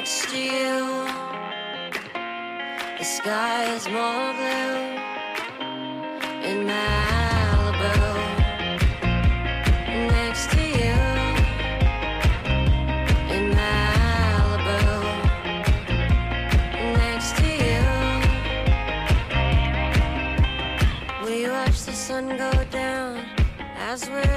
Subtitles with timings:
[0.00, 1.04] Next to you.
[2.98, 4.76] The sky is more blue
[6.48, 7.96] in Malibu.
[10.16, 11.00] Next to you
[13.36, 14.88] in Malibu
[17.04, 17.84] next to you.
[21.26, 23.12] We watch the sun go down
[23.76, 24.29] as we're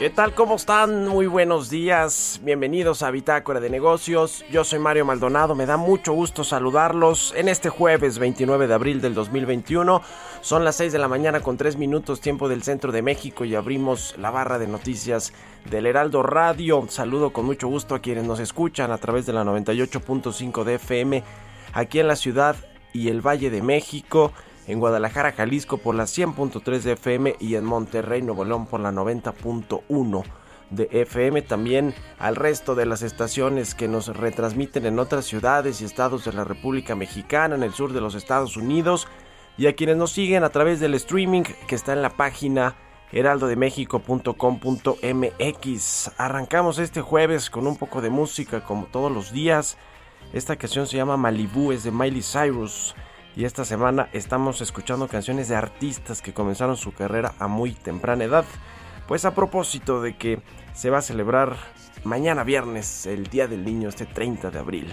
[0.00, 0.34] ¿Qué tal?
[0.34, 1.08] ¿Cómo están?
[1.08, 2.40] Muy buenos días.
[2.42, 4.42] Bienvenidos a Bitácora de Negocios.
[4.50, 5.54] Yo soy Mario Maldonado.
[5.54, 10.00] Me da mucho gusto saludarlos en este jueves 29 de abril del 2021.
[10.40, 13.54] Son las 6 de la mañana con 3 minutos tiempo del centro de México y
[13.54, 15.34] abrimos la barra de noticias
[15.68, 16.86] del Heraldo Radio.
[16.88, 21.22] Saludo con mucho gusto a quienes nos escuchan a través de la 98.5 de FM
[21.74, 22.56] aquí en la ciudad
[22.94, 24.32] y el Valle de México
[24.70, 28.92] en Guadalajara, Jalisco por la 100.3 de FM y en Monterrey, Nuevo León por la
[28.92, 30.22] 90.1
[30.70, 31.42] de FM.
[31.42, 36.32] También al resto de las estaciones que nos retransmiten en otras ciudades y estados de
[36.32, 39.08] la República Mexicana, en el sur de los Estados Unidos.
[39.58, 42.76] Y a quienes nos siguen a través del streaming que está en la página
[43.12, 46.10] heraldodemexico.com.mx.
[46.16, 49.76] Arrancamos este jueves con un poco de música como todos los días.
[50.32, 52.94] Esta canción se llama Malibu, es de Miley Cyrus.
[53.36, 58.24] Y esta semana estamos escuchando canciones de artistas que comenzaron su carrera a muy temprana
[58.24, 58.44] edad.
[59.06, 60.40] Pues a propósito de que
[60.74, 61.56] se va a celebrar
[62.04, 64.92] mañana viernes, el Día del Niño, este 30 de abril.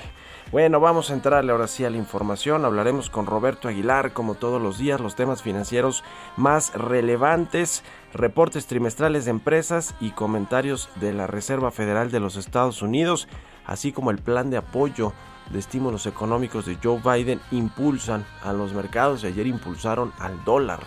[0.52, 2.64] Bueno, vamos a entrarle ahora sí a la información.
[2.64, 6.04] Hablaremos con Roberto Aguilar, como todos los días, los temas financieros
[6.36, 7.84] más relevantes,
[8.14, 13.28] reportes trimestrales de empresas y comentarios de la Reserva Federal de los Estados Unidos,
[13.66, 15.12] así como el plan de apoyo
[15.52, 20.80] de estímulos económicos de Joe Biden impulsan a los mercados y ayer impulsaron al dólar,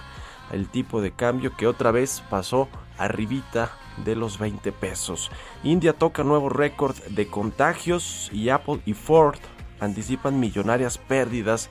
[0.52, 3.70] el tipo de cambio que otra vez pasó arribita
[4.04, 5.30] de los 20 pesos.
[5.62, 9.38] India toca nuevo récord de contagios y Apple y Ford
[9.80, 11.70] anticipan millonarias pérdidas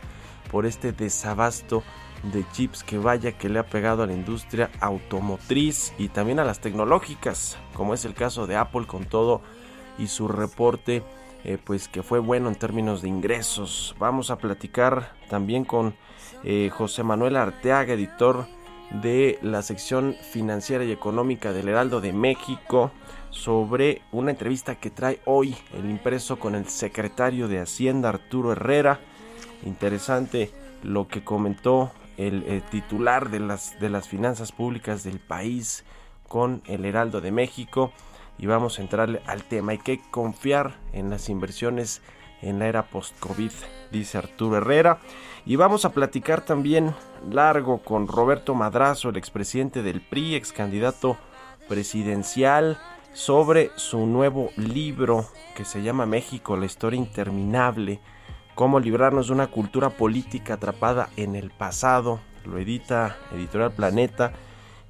[0.51, 1.83] por este desabasto
[2.23, 6.43] de chips que vaya que le ha pegado a la industria automotriz y también a
[6.43, 9.41] las tecnológicas, como es el caso de Apple con todo
[9.97, 11.03] y su reporte
[11.43, 13.95] eh, pues que fue bueno en términos de ingresos.
[13.97, 15.95] Vamos a platicar también con
[16.43, 18.45] eh, José Manuel Arteaga, editor
[19.01, 22.91] de la sección financiera y económica del Heraldo de México,
[23.29, 28.99] sobre una entrevista que trae hoy el impreso con el secretario de Hacienda Arturo Herrera.
[29.63, 30.51] Interesante
[30.83, 35.85] lo que comentó el, eh, titular de las, de las finanzas públicas del país
[36.27, 37.93] con el Heraldo de México
[38.39, 39.73] y vamos a entrarle al tema.
[39.73, 42.01] Hay que confiar en las inversiones
[42.41, 43.51] en la era post-COVID,
[43.91, 44.99] dice Arturo Herrera.
[45.45, 46.95] Y vamos a platicar también
[47.29, 51.17] largo con Roberto Madrazo, el expresidente del PRI, ex candidato
[51.67, 52.79] presidencial,
[53.13, 55.25] sobre su nuevo libro
[55.55, 57.99] que se llama México, la historia interminable,
[58.55, 62.19] cómo librarnos de una cultura política atrapada en el pasado.
[62.45, 64.33] Lo edita Editorial Planeta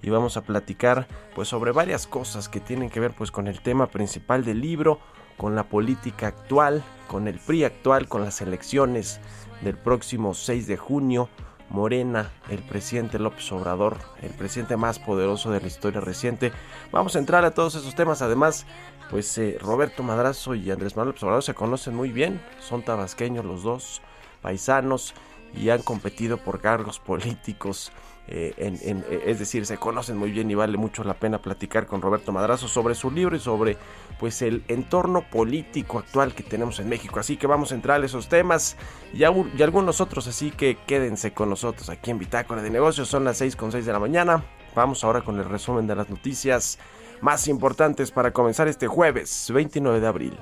[0.02, 3.62] y vamos a platicar pues sobre varias cosas que tienen que ver pues con el
[3.62, 5.00] tema principal del libro,
[5.38, 9.20] con la política actual, con el PRI actual, con las elecciones
[9.62, 11.30] del próximo 6 de junio,
[11.70, 16.52] Morena, el presidente López Obrador, el presidente más poderoso de la historia reciente.
[16.92, 18.22] Vamos a entrar a todos esos temas.
[18.22, 18.66] Además,
[19.10, 23.46] pues eh, Roberto Madrazo y Andrés Manuel López Obrador se conocen muy bien, son tabasqueños
[23.46, 24.02] los dos,
[24.42, 25.14] paisanos.
[25.54, 27.92] y han competido por cargos políticos.
[28.32, 32.00] Eh, eh, es decir, se conocen muy bien y vale mucho la pena platicar con
[32.00, 33.76] Roberto Madrazo sobre su libro y sobre
[34.20, 37.20] pues el entorno político actual que tenemos en México.
[37.20, 38.78] Así que vamos a entrar a esos temas
[39.14, 43.08] y, algunos otros, así que quédense con nosotros aquí en Bitácora de Negocios.
[43.08, 44.44] Son las 6 con 6 de la mañana.
[44.76, 46.78] Vamos ahora con el resumen de las noticias
[47.22, 50.40] más importantes para comenzar este jueves 29 de abril.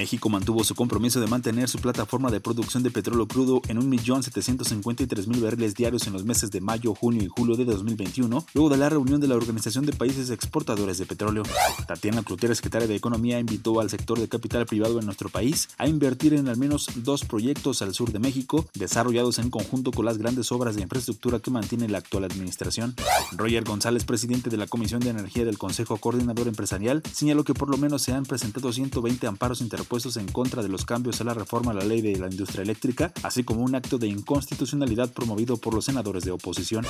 [0.00, 5.42] México mantuvo su compromiso de mantener su plataforma de producción de petróleo crudo en 1.753.000
[5.42, 8.88] barriles diarios en los meses de mayo, junio y julio de 2021, luego de la
[8.88, 11.42] reunión de la Organización de Países Exportadores de Petróleo.
[11.86, 15.86] Tatiana Cloutier, secretaria de Economía, invitó al sector de capital privado en nuestro país a
[15.86, 20.16] invertir en al menos dos proyectos al sur de México, desarrollados en conjunto con las
[20.16, 22.94] grandes obras de infraestructura que mantiene la actual administración.
[23.32, 27.68] Roger González, presidente de la Comisión de Energía del Consejo Coordinador Empresarial, señaló que por
[27.68, 31.24] lo menos se han presentado 120 amparos interpuestos puestos en contra de los cambios a
[31.24, 35.12] la reforma a la ley de la industria eléctrica, así como un acto de inconstitucionalidad
[35.12, 36.86] promovido por los senadores de oposición.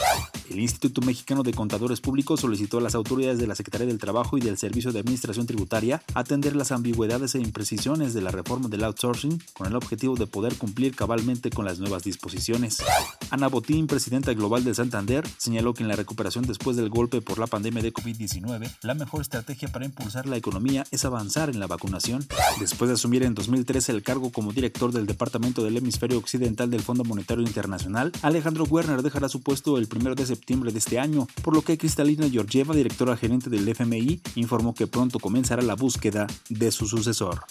[0.50, 4.36] El Instituto Mexicano de Contadores Públicos solicitó a las autoridades de la Secretaría del Trabajo
[4.36, 8.84] y del Servicio de Administración Tributaria atender las ambigüedades e imprecisiones de la reforma del
[8.84, 12.82] outsourcing con el objetivo de poder cumplir cabalmente con las nuevas disposiciones.
[13.30, 17.38] Ana Botín, presidenta global de Santander, señaló que en la recuperación después del golpe por
[17.38, 21.66] la pandemia de COVID-19, la mejor estrategia para impulsar la economía es avanzar en la
[21.66, 22.26] vacunación.
[22.58, 26.82] Después de asumir en 2013 el cargo como director del Departamento del Hemisferio Occidental del
[26.82, 31.26] Fondo Monetario Internacional, Alejandro Werner dejará su puesto el 1 de septiembre de este año,
[31.42, 36.26] por lo que Cristalina Georgieva, directora gerente del FMI, informó que pronto comenzará la búsqueda
[36.48, 37.44] de su sucesor.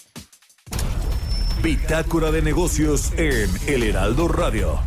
[1.62, 4.78] Bitácora de negocios en El Heraldo Radio.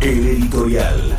[0.00, 1.16] El editorial.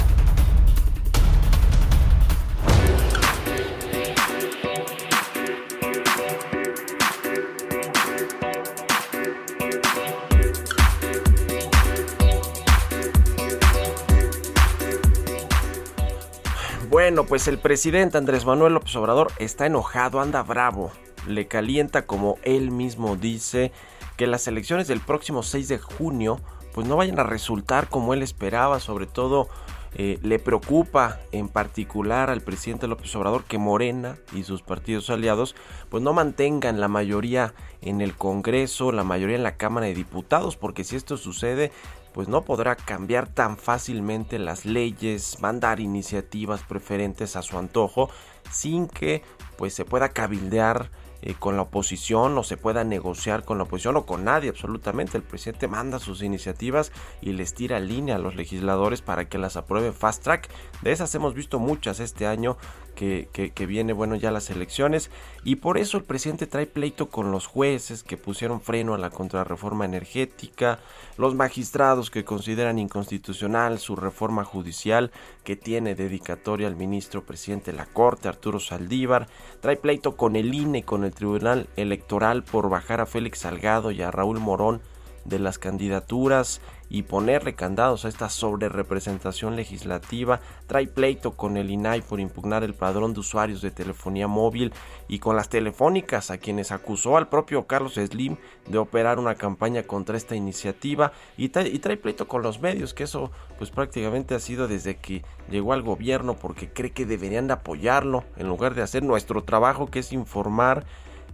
[16.94, 20.92] Bueno, pues el presidente Andrés Manuel López Obrador está enojado, anda bravo.
[21.28, 23.72] Le calienta, como él mismo dice,
[24.16, 26.40] que las elecciones del próximo 6 de junio
[26.72, 29.48] pues no vayan a resultar como él esperaba, sobre todo
[29.96, 35.56] eh, le preocupa en particular al presidente López Obrador que Morena y sus partidos aliados
[35.90, 40.58] pues no mantengan la mayoría en el Congreso, la mayoría en la Cámara de Diputados,
[40.58, 41.72] porque si esto sucede
[42.14, 48.10] pues no podrá cambiar tan fácilmente las leyes, mandar iniciativas preferentes a su antojo,
[48.52, 49.24] sin que
[49.58, 50.90] pues se pueda cabildear
[51.26, 55.16] eh, con la oposición o se pueda negociar con la oposición o con nadie absolutamente.
[55.16, 59.56] El presidente manda sus iniciativas y les tira línea a los legisladores para que las
[59.56, 60.50] aprueben fast track.
[60.82, 62.58] De esas hemos visto muchas este año
[62.94, 65.10] que, viene bueno ya las elecciones.
[65.44, 69.10] Y por eso el presidente trae pleito con los jueces que pusieron freno a la
[69.10, 70.80] contrarreforma energética,
[71.18, 75.12] los magistrados que consideran inconstitucional su reforma judicial
[75.44, 79.28] que tiene dedicatoria al ministro presidente de la Corte, Arturo Saldívar,
[79.62, 84.02] trae pleito con el INE con el Tribunal Electoral por bajar a Félix Salgado y
[84.02, 84.82] a Raúl Morón
[85.26, 92.02] de las candidaturas y ponerle candados a esta sobrerepresentación legislativa, trae pleito con el INAI
[92.02, 94.72] por impugnar el padrón de usuarios de telefonía móvil
[95.08, 98.38] y con las telefónicas a quienes acusó al propio Carlos Slim
[98.68, 101.14] de operar una campaña contra esta iniciativa.
[101.36, 105.74] Y trae, pleito con los medios, que eso pues prácticamente ha sido desde que llegó
[105.74, 110.00] al gobierno porque cree que deberían de apoyarlo en lugar de hacer nuestro trabajo que
[110.00, 110.86] es informar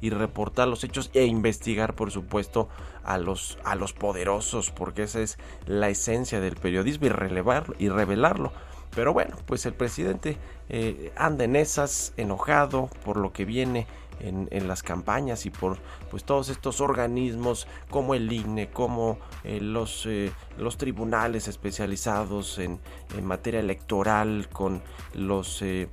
[0.02, 2.70] y reportar los hechos e investigar por supuesto
[3.04, 7.90] a los, a los poderosos porque esa es la esencia del periodismo y, relevarlo, y
[7.90, 8.52] revelarlo.
[8.96, 10.38] Pero bueno, pues el presidente
[10.68, 13.88] eh, anda en esas, enojado por lo que viene
[14.20, 15.78] en, las campañas y por
[16.12, 22.80] pues todos estos organismos como el INE, como eh, los, eh, los tribunales especializados en,
[23.24, 24.82] materia electoral, con
[25.14, 25.90] los, eh,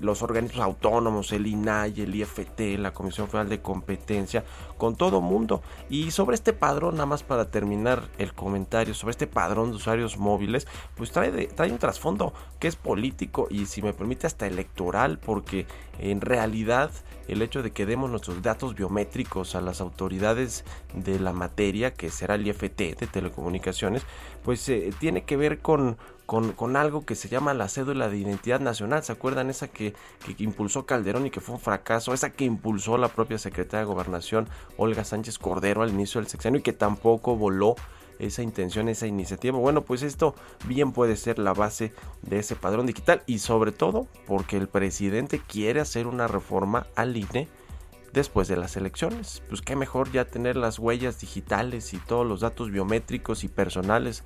[0.00, 4.44] los organismos autónomos, el INAI, el IFT, la Comisión Federal de Competencia,
[4.78, 5.62] con todo mundo.
[5.88, 10.18] Y sobre este padrón, nada más para terminar el comentario, sobre este padrón de usuarios
[10.18, 15.18] móviles, pues trae, trae un trasfondo que es político y si me permite hasta electoral,
[15.18, 15.66] porque
[15.98, 16.90] en realidad
[17.28, 22.10] el hecho de que demos nuestros datos biométricos a las autoridades de la materia, que
[22.10, 24.02] será el IFT de telecomunicaciones,
[24.44, 25.96] pues eh, tiene que ver con,
[26.26, 29.02] con, algo que se llama la cédula de identidad nacional.
[29.02, 29.94] ¿Se acuerdan esa que,
[30.24, 32.12] que, impulsó Calderón y que fue un fracaso?
[32.12, 36.60] Esa que impulsó la propia secretaria de Gobernación, Olga Sánchez Cordero, al inicio del sexenio
[36.60, 37.76] y que tampoco voló
[38.18, 39.58] esa intención, esa iniciativa.
[39.58, 40.34] Bueno, pues esto
[40.66, 41.92] bien puede ser la base
[42.22, 47.16] de ese padrón digital y sobre todo porque el presidente quiere hacer una reforma al
[47.16, 47.48] INE
[48.12, 49.42] después de las elecciones.
[49.48, 54.24] Pues qué mejor ya tener las huellas digitales y todos los datos biométricos y personales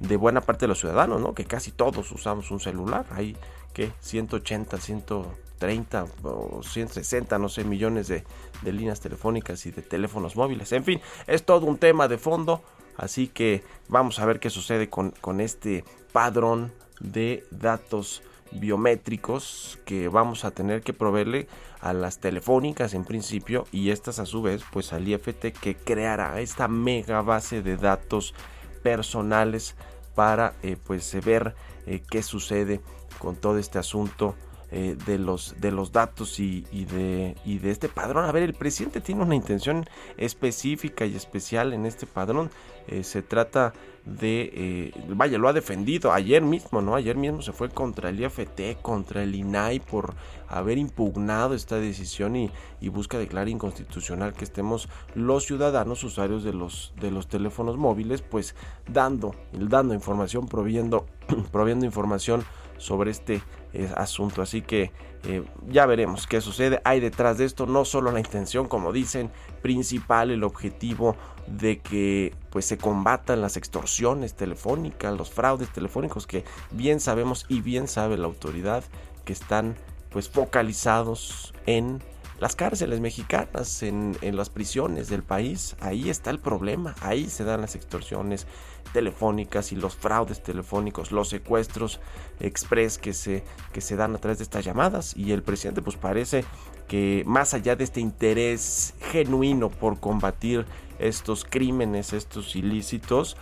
[0.00, 1.34] de buena parte de los ciudadanos, ¿no?
[1.34, 3.06] Que casi todos usamos un celular.
[3.10, 3.36] Hay
[3.72, 8.24] que 180, 130 o 160, no sé, millones de,
[8.62, 10.72] de líneas telefónicas y de teléfonos móviles.
[10.72, 12.62] En fin, es todo un tema de fondo.
[12.96, 18.22] Así que vamos a ver qué sucede con, este padrón de datos
[18.52, 21.48] biométricos que vamos a tener que proveerle
[21.80, 26.38] a las telefónicas en principio y estas a su vez pues al IFT que creará
[26.38, 28.34] esta mega base de datos
[28.82, 29.74] personales
[30.14, 31.54] para eh, pues ver
[31.86, 32.82] eh, qué sucede
[33.18, 34.36] con todo este asunto
[34.74, 38.24] eh, de, los, de los datos y, de, y de este padrón.
[38.24, 39.84] A ver, el presidente tiene una intención
[40.16, 42.50] específica y especial en este padrón.
[42.88, 43.74] Eh, se trata
[44.06, 46.94] de, eh, vaya, lo ha defendido ayer mismo, ¿no?
[46.94, 50.14] Ayer mismo se fue contra el IFT, contra el INAI por
[50.48, 52.50] haber impugnado esta decisión y,
[52.80, 58.22] y, busca declarar inconstitucional que estemos los ciudadanos usuarios de los, de los teléfonos móviles,
[58.22, 58.54] pues
[58.88, 61.04] dando, dando información, proviendo,
[61.52, 62.42] proviendo información
[62.82, 63.40] sobre este
[63.72, 64.42] eh, asunto.
[64.42, 64.90] Así que
[65.24, 66.80] eh, ya veremos qué sucede.
[66.84, 69.30] Hay detrás de esto no solo la intención, como dicen,
[69.62, 76.44] principal, el objetivo de que pues se combatan las extorsiones telefónicas, los fraudes telefónicos que
[76.70, 78.84] bien sabemos y bien sabe la autoridad
[79.24, 79.76] que están
[80.10, 82.02] pues focalizados en
[82.42, 87.44] las cárceles mexicanas, en, en, las prisiones del país, ahí está el problema, ahí se
[87.44, 88.48] dan las extorsiones
[88.92, 92.00] telefónicas y los fraudes telefónicos, los secuestros
[92.40, 95.16] express que se, que se dan a través de estas llamadas.
[95.16, 96.44] Y el presidente pues parece
[96.88, 100.66] que más allá de este interés genuino por combatir
[100.98, 103.36] estos crímenes, estos ilícitos,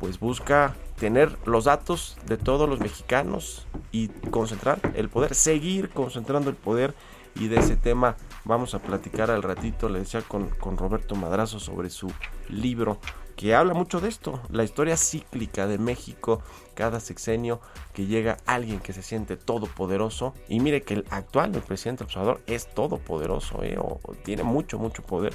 [0.00, 6.48] pues busca tener los datos de todos los mexicanos y concentrar el poder, seguir concentrando
[6.48, 6.94] el poder
[7.38, 8.16] y de ese tema
[8.48, 12.10] vamos a platicar al ratito, le decía con, con Roberto Madrazo sobre su
[12.48, 12.98] libro
[13.36, 16.42] que habla mucho de esto, la historia cíclica de México,
[16.74, 17.60] cada sexenio
[17.92, 22.40] que llega alguien que se siente todopoderoso y mire que el actual el presidente Observador
[22.46, 23.76] es todopoderoso, ¿eh?
[23.78, 25.34] o, tiene mucho, mucho poder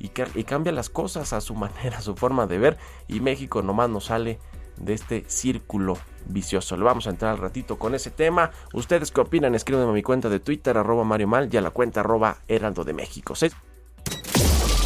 [0.00, 3.88] y, cambia las cosas a su manera, a su forma de ver y México nomás
[3.88, 4.40] no sale
[4.80, 6.76] de este círculo vicioso.
[6.76, 8.50] Le vamos a entrar al ratito con ese tema.
[8.72, 9.54] ¿Ustedes qué opinan?
[9.54, 12.84] Escríbanme a mi cuenta de Twitter, arroba Mario Mal, y a la cuenta arroba Heraldo
[12.84, 13.34] de México.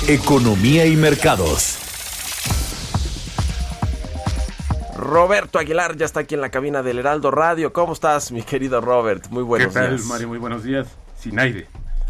[0.07, 1.79] Economía y mercados.
[4.97, 7.73] Roberto Aguilar ya está aquí en la cabina del Heraldo Radio.
[7.73, 9.29] ¿Cómo estás, mi querido Robert?
[9.29, 10.07] Muy buenos ¿Qué tal, días.
[10.07, 10.29] Mario?
[10.29, 10.87] Muy buenos días.
[11.19, 11.67] Sin aire.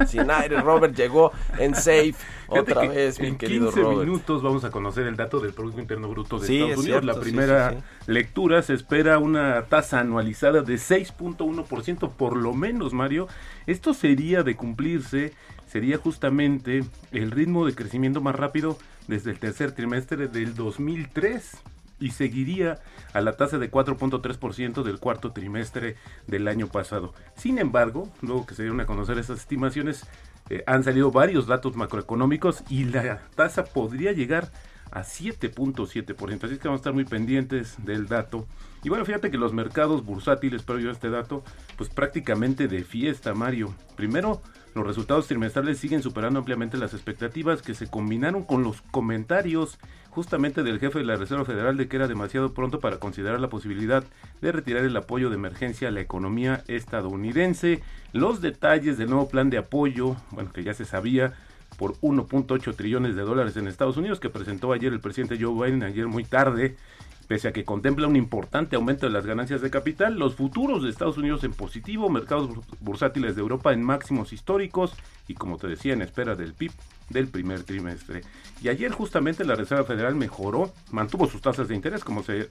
[0.07, 2.15] Sin aire, Robert llegó en safe
[2.49, 3.87] otra vez, mi querido Robert.
[3.87, 7.05] En 15 minutos vamos a conocer el dato del Producto Interno Bruto de Estados Unidos.
[7.05, 13.29] la primera lectura se espera una tasa anualizada de 6.1% por lo menos, Mario.
[13.67, 15.33] Esto sería de cumplirse,
[15.67, 21.63] sería justamente el ritmo de crecimiento más rápido desde el tercer trimestre del 2003
[22.01, 22.81] y seguiría
[23.13, 25.97] a la tasa de 4.3% del cuarto trimestre
[26.27, 27.15] del año pasado.
[27.37, 30.07] Sin embargo, luego que se dieron a conocer esas estimaciones,
[30.51, 34.51] eh, han salido varios datos macroeconómicos y la tasa podría llegar
[34.91, 36.45] a 7.7%.
[36.45, 38.47] Así que vamos a estar muy pendientes del dato.
[38.85, 41.43] Y bueno, fíjate que los mercados bursátiles, pero yo este dato,
[41.77, 43.75] pues prácticamente de fiesta, Mario.
[43.97, 44.43] Primero,
[44.75, 49.79] los resultados trimestrales siguen superando ampliamente las expectativas que se combinaron con los comentarios
[50.11, 53.49] justamente del jefe de la Reserva Federal de que era demasiado pronto para considerar la
[53.49, 54.05] posibilidad
[54.43, 57.83] de retirar el apoyo de emergencia a la economía estadounidense.
[58.13, 61.33] Los detalles del nuevo plan de apoyo, bueno, que ya se sabía,
[61.79, 65.83] por 1.8 trillones de dólares en Estados Unidos que presentó ayer el presidente Joe Biden,
[65.83, 66.77] ayer muy tarde,
[67.27, 70.91] Pese a que contempla un importante aumento de las ganancias de capital, los futuros de
[70.91, 72.51] Estados Unidos en positivo, mercados
[72.81, 74.95] bursátiles de Europa en máximos históricos
[75.27, 76.73] y como te decía en espera del PIB
[77.09, 78.23] del primer trimestre.
[78.63, 82.47] Y ayer justamente la Reserva Federal mejoró, mantuvo sus tasas de interés como se,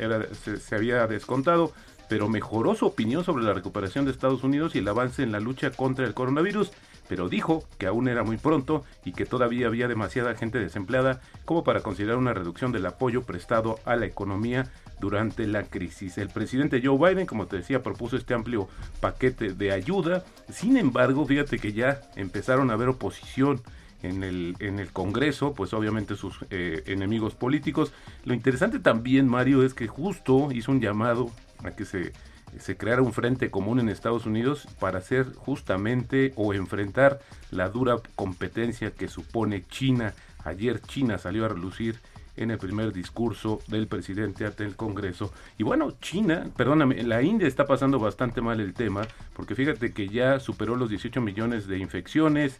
[0.60, 1.72] se había descontado,
[2.10, 5.40] pero mejoró su opinión sobre la recuperación de Estados Unidos y el avance en la
[5.40, 6.72] lucha contra el coronavirus
[7.08, 11.64] pero dijo que aún era muy pronto y que todavía había demasiada gente desempleada como
[11.64, 16.18] para considerar una reducción del apoyo prestado a la economía durante la crisis.
[16.18, 18.70] El presidente Joe Biden, como te decía, propuso este amplio
[19.00, 20.24] paquete de ayuda.
[20.50, 23.62] Sin embargo, fíjate que ya empezaron a haber oposición
[24.02, 27.92] en el, en el Congreso, pues obviamente sus eh, enemigos políticos.
[28.26, 31.32] Lo interesante también, Mario, es que justo hizo un llamado
[31.64, 32.14] a que se
[32.60, 37.20] se creara un frente común en Estados Unidos para hacer justamente o enfrentar
[37.52, 40.14] la dura competencia que supone China.
[40.44, 42.00] Ayer China salió a relucir
[42.36, 45.32] en el primer discurso del presidente ante el Congreso.
[45.58, 50.10] Y bueno, China, perdóname, la India está pasando bastante mal el tema, porque fíjate que
[50.10, 52.60] ya superó los 18 millones de infecciones,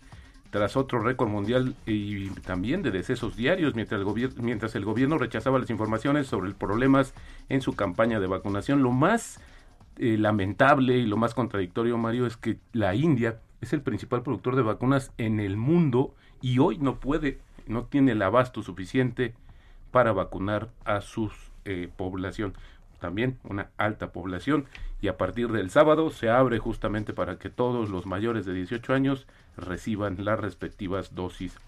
[0.54, 5.58] tras otro récord mundial y también de decesos diarios, mientras el, mientras el gobierno rechazaba
[5.58, 7.16] las informaciones sobre problemas
[7.50, 8.84] en su campaña de vacunación.
[8.84, 9.40] Lo más
[9.98, 14.56] eh, lamentable y lo más contradictorio, Mario, es que la India es el principal productor
[14.56, 19.34] de vacunas en el mundo y hoy no puede, no tiene el abasto suficiente
[19.92, 21.32] para vacunar a su
[21.66, 22.54] eh, población.
[23.00, 24.66] También una alta población
[25.02, 28.94] y a partir del sábado se abre justamente para que todos los mayores de 18
[28.94, 31.60] años reciban las respectivas dosis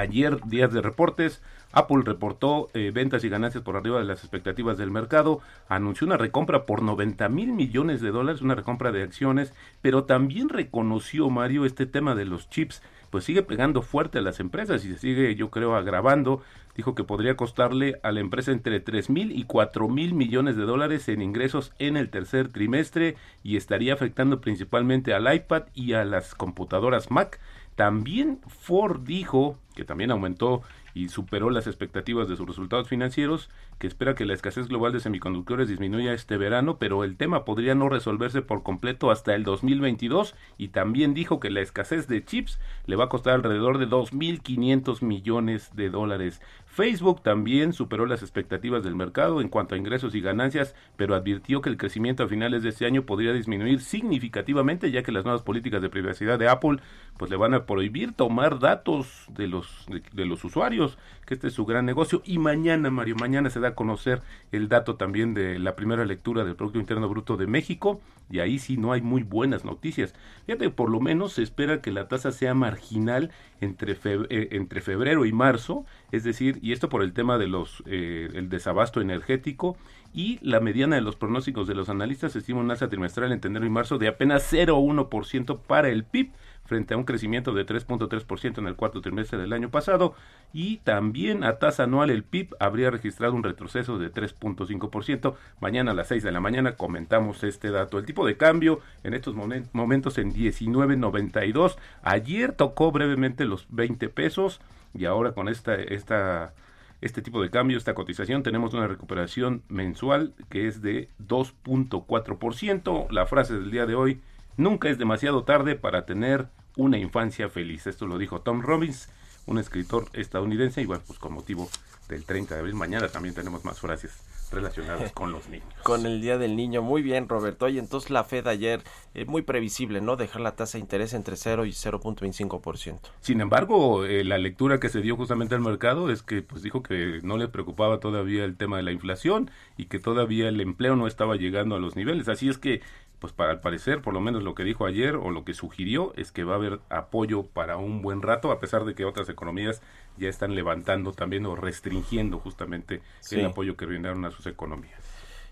[0.00, 1.42] Ayer, días de reportes,
[1.72, 6.16] Apple reportó eh, ventas y ganancias por arriba de las expectativas del mercado, anunció una
[6.16, 9.52] recompra por 90 mil millones de dólares, una recompra de acciones,
[9.82, 12.80] pero también reconoció, Mario, este tema de los chips,
[13.10, 16.40] pues sigue pegando fuerte a las empresas y se sigue, yo creo, agravando.
[16.76, 20.62] Dijo que podría costarle a la empresa entre 3 mil y 4 mil millones de
[20.62, 26.06] dólares en ingresos en el tercer trimestre y estaría afectando principalmente al iPad y a
[26.06, 27.38] las computadoras Mac.
[27.80, 30.60] También Ford dijo que también aumentó
[30.92, 35.00] y superó las expectativas de sus resultados financieros, que espera que la escasez global de
[35.00, 40.34] semiconductores disminuya este verano, pero el tema podría no resolverse por completo hasta el 2022
[40.58, 45.00] y también dijo que la escasez de chips le va a costar alrededor de 2.500
[45.00, 46.42] millones de dólares.
[46.70, 51.60] Facebook también superó las expectativas del mercado en cuanto a ingresos y ganancias, pero advirtió
[51.60, 55.42] que el crecimiento a finales de este año podría disminuir significativamente, ya que las nuevas
[55.42, 56.78] políticas de privacidad de Apple
[57.18, 60.96] pues le van a prohibir tomar datos de los de, los usuarios,
[61.26, 64.22] que este es su gran negocio y mañana, Mario, mañana se da a conocer
[64.52, 68.00] el dato también de la primera lectura del Producto Interno Bruto de México
[68.30, 70.14] y ahí sí no hay muy buenas noticias.
[70.46, 75.26] Fíjate, por lo menos se espera que la tasa sea marginal entre, eh, entre febrero
[75.26, 79.76] y marzo, es decir, y esto por el tema de los eh, el desabasto energético
[80.12, 83.66] y la mediana de los pronósticos de los analistas estima un alza trimestral entre enero
[83.66, 86.32] y marzo de apenas 0,1% para el PIB
[86.70, 90.14] frente a un crecimiento de 3.3% en el cuarto trimestre del año pasado
[90.52, 95.34] y también a tasa anual el PIB habría registrado un retroceso de 3.5%.
[95.60, 97.98] Mañana a las 6 de la mañana comentamos este dato.
[97.98, 101.76] El tipo de cambio en estos momentos en 19.92.
[102.02, 104.60] Ayer tocó brevemente los 20 pesos
[104.94, 106.54] y ahora con esta esta
[107.00, 113.10] este tipo de cambio, esta cotización, tenemos una recuperación mensual que es de 2.4%.
[113.10, 114.20] La frase del día de hoy,
[114.58, 117.86] nunca es demasiado tarde para tener una infancia feliz.
[117.86, 119.08] Esto lo dijo Tom Robbins,
[119.46, 121.70] un escritor estadounidense, y bueno, pues con motivo
[122.08, 125.68] del 30 de abril, mañana también tenemos más frases relacionadas con los niños.
[125.82, 127.68] Con el Día del Niño, muy bien Roberto.
[127.68, 128.82] Y entonces la Fed ayer,
[129.14, 130.16] es muy previsible, ¿no?
[130.16, 132.98] Dejar la tasa de interés entre 0 y 0.25%.
[133.20, 136.82] Sin embargo, eh, la lectura que se dio justamente al mercado es que pues dijo
[136.82, 140.96] que no le preocupaba todavía el tema de la inflación y que todavía el empleo
[140.96, 142.28] no estaba llegando a los niveles.
[142.28, 142.80] Así es que
[143.20, 146.12] pues para al parecer, por lo menos lo que dijo ayer o lo que sugirió
[146.16, 149.28] es que va a haber apoyo para un buen rato, a pesar de que otras
[149.28, 149.82] economías
[150.16, 155.00] ya están levantando también o restringiendo justamente el apoyo que brindaron a sus economías.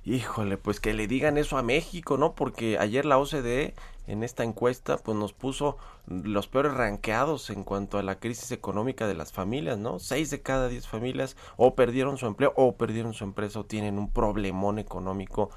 [0.04, 2.35] Híjole, pues que le digan eso a México, ¿no?
[2.35, 3.74] Porque ayer la OCDE
[4.07, 5.76] en esta encuesta pues nos puso
[6.07, 9.98] los peores ranqueados en cuanto a la crisis económica de las familias, ¿no?
[9.98, 13.98] Seis de cada diez familias o perdieron su empleo o perdieron su empresa o tienen
[13.98, 15.50] un problemón económico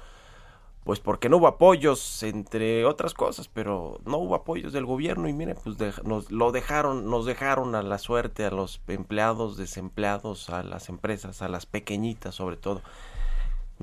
[0.84, 5.32] pues porque no hubo apoyos entre otras cosas, pero no hubo apoyos del gobierno y
[5.32, 10.62] miren, pues nos lo dejaron, nos dejaron a la suerte a los empleados, desempleados, a
[10.62, 12.82] las empresas, a las pequeñitas sobre todo.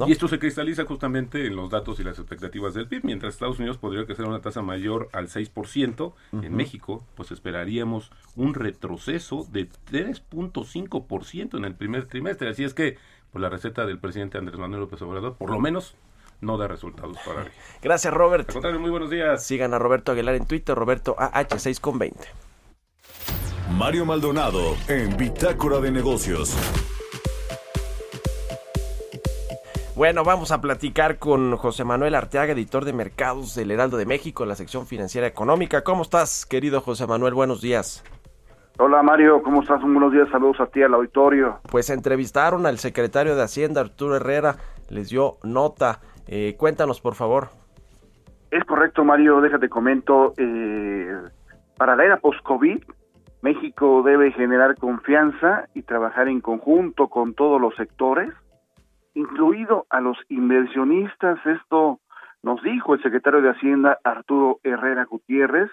[0.08, 3.04] Y esto se cristaliza justamente en los datos y las expectativas del PIB.
[3.04, 8.54] Mientras Estados Unidos podría crecer una tasa mayor al 6%, en México pues esperaríamos un
[8.54, 12.50] retroceso de 3.5% en el primer trimestre.
[12.50, 12.98] Así es que
[13.32, 15.96] pues la receta del presidente Andrés Manuel López Obrador, por lo menos
[16.42, 17.52] no da resultados para él.
[17.82, 18.48] Gracias, Robert.
[18.48, 19.44] Al contrario, muy buenos días.
[19.44, 22.28] Sigan a Roberto Aguilar en Twitter, Roberto AH6 con 20.
[23.72, 26.56] Mario Maldonado en Bitácora de Negocios.
[29.96, 34.46] Bueno, vamos a platicar con José Manuel Arteaga, editor de mercados del Heraldo de México,
[34.46, 35.84] la sección financiera económica.
[35.84, 37.34] ¿Cómo estás, querido José Manuel?
[37.34, 38.04] Buenos días.
[38.78, 39.84] Hola Mario, ¿cómo estás?
[39.84, 41.60] Un buenos días, saludos a ti, al auditorio.
[41.70, 44.56] Pues entrevistaron al secretario de Hacienda, Arturo Herrera,
[44.88, 46.00] les dio nota.
[46.32, 47.50] Eh, cuéntanos, por favor.
[48.52, 50.34] Es correcto, Mario, déjate comento.
[50.38, 51.12] Eh,
[51.76, 52.84] para la era post-COVID,
[53.42, 58.32] México debe generar confianza y trabajar en conjunto con todos los sectores
[59.14, 61.40] incluido a los inversionistas.
[61.46, 62.00] Esto
[62.44, 65.70] nos dijo el secretario de Hacienda, Arturo Herrera Gutiérrez.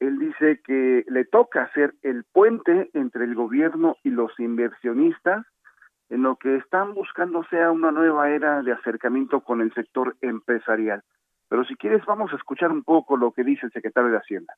[0.00, 5.44] Él dice que le toca hacer el puente entre el gobierno y los inversionistas,
[6.10, 11.02] en lo que están buscando sea una nueva era de acercamiento con el sector empresarial.
[11.48, 14.54] Pero si quieres, vamos a escuchar un poco lo que dice el secretario de Hacienda.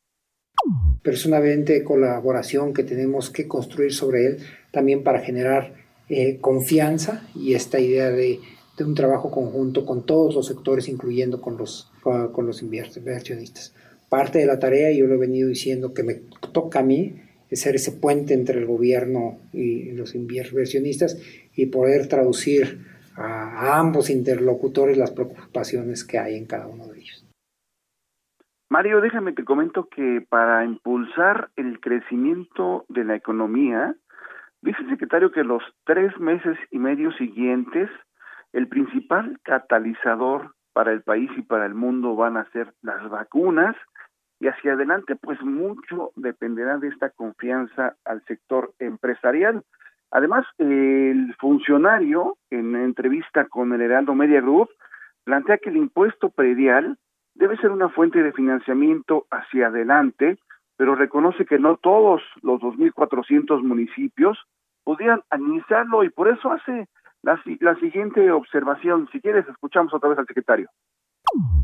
[1.02, 4.36] Personalmente, colaboración que tenemos que construir sobre él
[4.72, 5.72] también para generar
[6.08, 8.40] eh, confianza y esta idea de,
[8.80, 13.74] un trabajo conjunto con todos los sectores, incluyendo con los, con los inversionistas.
[14.08, 16.14] Parte de la tarea, yo lo he venido diciendo, que me
[16.52, 17.20] toca a mí,
[17.56, 21.20] ser ese puente entre el gobierno y los inversionistas
[21.54, 22.86] y poder traducir
[23.16, 27.26] a, ambos interlocutores las preocupaciones que hay en cada uno de ellos.
[28.68, 33.96] Mario, déjame te comento que para impulsar el crecimiento de la economía,
[34.62, 37.88] Dice el secretario que los tres meses y medio siguientes,
[38.52, 43.74] el principal catalizador para el país y para el mundo van a ser las vacunas
[44.40, 49.62] y hacia adelante pues mucho dependerá de esta confianza al sector empresarial.
[50.10, 54.70] Además, el funcionario en entrevista con el Heraldo Media Group
[55.24, 56.98] plantea que el impuesto predial
[57.34, 60.36] debe ser una fuente de financiamiento hacia adelante
[60.80, 64.38] pero reconoce que no todos los 2.400 municipios
[64.82, 66.88] podían administrarlo y por eso hace
[67.20, 69.06] la, la siguiente observación.
[69.12, 70.70] Si quieres, escuchamos otra vez al secretario.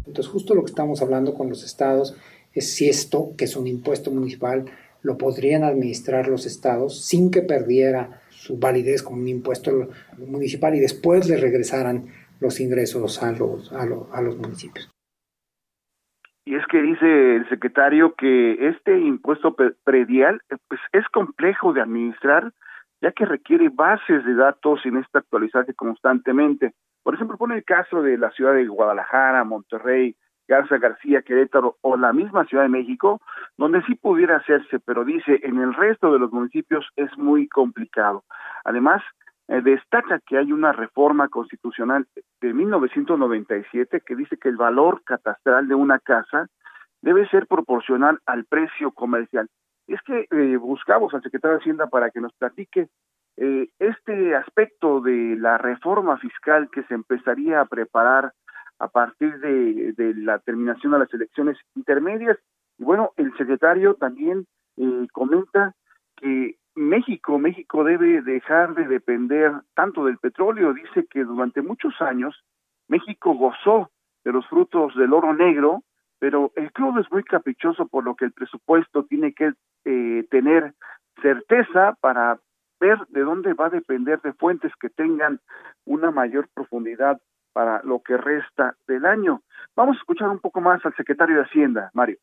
[0.07, 3.67] Entonces, justo lo que estamos hablando con los estados es si esto, que es un
[3.67, 4.67] impuesto municipal,
[5.03, 9.89] lo podrían administrar los estados sin que perdiera su validez como un impuesto
[10.19, 12.07] municipal y después le regresaran
[12.41, 14.91] los ingresos a los, a, a los municipios.
[16.45, 22.53] Y es que dice el secretario que este impuesto predial pues, es complejo de administrar,
[23.01, 26.73] ya que requiere bases de datos y necesita actualizarse constantemente.
[27.03, 30.17] Por ejemplo, pone el caso de la ciudad de Guadalajara, Monterrey,
[30.49, 33.21] Garza García, Querétaro o la misma Ciudad de México,
[33.57, 38.25] donde sí pudiera hacerse, pero dice en el resto de los municipios es muy complicado.
[38.65, 39.03] Además,
[39.49, 42.07] eh, destaca que hay una reforma constitucional
[42.41, 46.49] de 1997 que dice que el valor catastral de una casa
[47.01, 49.49] debe ser proporcional al precio comercial.
[49.87, 52.89] Es que eh, buscamos al secretario de Hacienda para que nos platique
[53.37, 58.33] eh, este aspecto de la reforma fiscal que se empezaría a preparar
[58.79, 62.39] a partir de, de la terminación de las elecciones intermedias.
[62.79, 64.47] Y bueno, el secretario también
[65.13, 65.75] comenta
[66.17, 70.75] que México, México debe dejar de depender tanto del petróleo.
[70.75, 72.45] Dice que durante muchos años
[72.89, 73.91] México gozó
[74.25, 75.83] de los frutos del oro negro,
[76.19, 79.53] pero el crudo es muy caprichoso, por lo que el presupuesto tiene que
[79.85, 80.75] eh, tener
[81.23, 82.39] certeza para
[82.79, 85.41] ver de dónde va a depender de fuentes que tengan
[85.85, 87.21] una mayor profundidad
[87.57, 89.41] para lo que resta del año.
[89.75, 92.19] Vamos a escuchar un poco más al secretario de Hacienda, Mario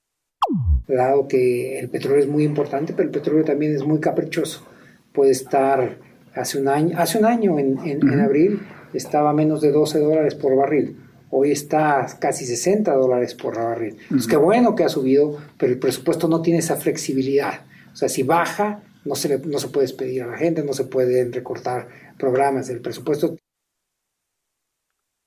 [0.87, 4.63] dado que el petróleo es muy importante, pero el petróleo también es muy caprichoso.
[5.11, 5.97] Puede estar
[6.35, 8.61] hace un año, hace un año en, en, abril
[8.93, 10.99] estaba a menos de 12 dólares por barril.
[11.31, 13.97] Hoy está casi 60 dólares por barril.
[14.15, 17.61] Es que bueno que ha subido, pero el presupuesto no tiene esa flexibilidad.
[17.91, 20.83] O sea, si baja, no se, no se puede despedir a la gente, no se
[20.83, 21.87] pueden recortar
[22.19, 23.35] programas del presupuesto.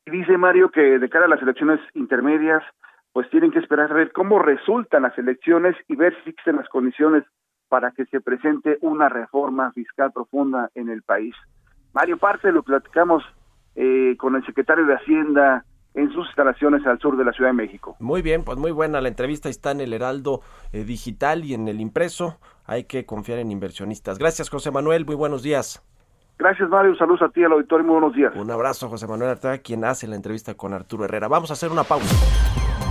[0.06, 2.62] Dice Mario que de cara a las elecciones intermedias,
[3.12, 6.68] pues tienen que esperar a ver cómo resultan las elecciones y ver si existen las
[6.68, 7.24] condiciones
[7.68, 11.34] para que se presente una reforma fiscal profunda en el país.
[11.92, 13.24] Mario, parte lo platicamos
[13.74, 15.64] eh, con el secretario de Hacienda
[15.94, 17.96] en sus instalaciones al sur de la Ciudad de México.
[17.98, 20.40] Muy bien, pues muy buena la entrevista, está en el Heraldo
[20.72, 22.38] eh, Digital y en el impreso.
[22.64, 24.18] Hay que confiar en inversionistas.
[24.18, 25.82] Gracias, José Manuel, muy buenos días.
[26.38, 26.94] Gracias, Mario.
[26.96, 28.32] Saludos a ti, al auditorio, muy buenos días.
[28.36, 31.28] Un abrazo, José Manuel Artega, quien hace la entrevista con Arturo Herrera.
[31.28, 32.14] Vamos a hacer una pausa.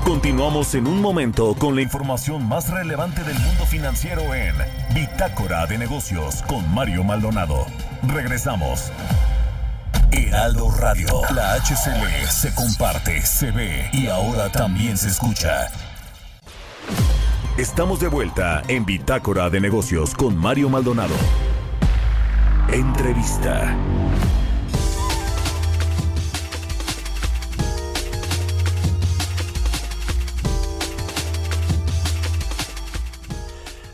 [0.04, 4.54] Continuamos en un momento con la información más relevante del mundo financiero en
[4.94, 7.66] Bitácora de Negocios con Mario Maldonado.
[8.14, 8.92] Regresamos.
[10.12, 11.08] Heraldo Radio.
[11.34, 15.68] La HCL se comparte, se ve y ahora también se escucha.
[17.58, 21.16] Estamos de vuelta en Bitácora de Negocios con Mario Maldonado.
[22.72, 23.78] Entrevista.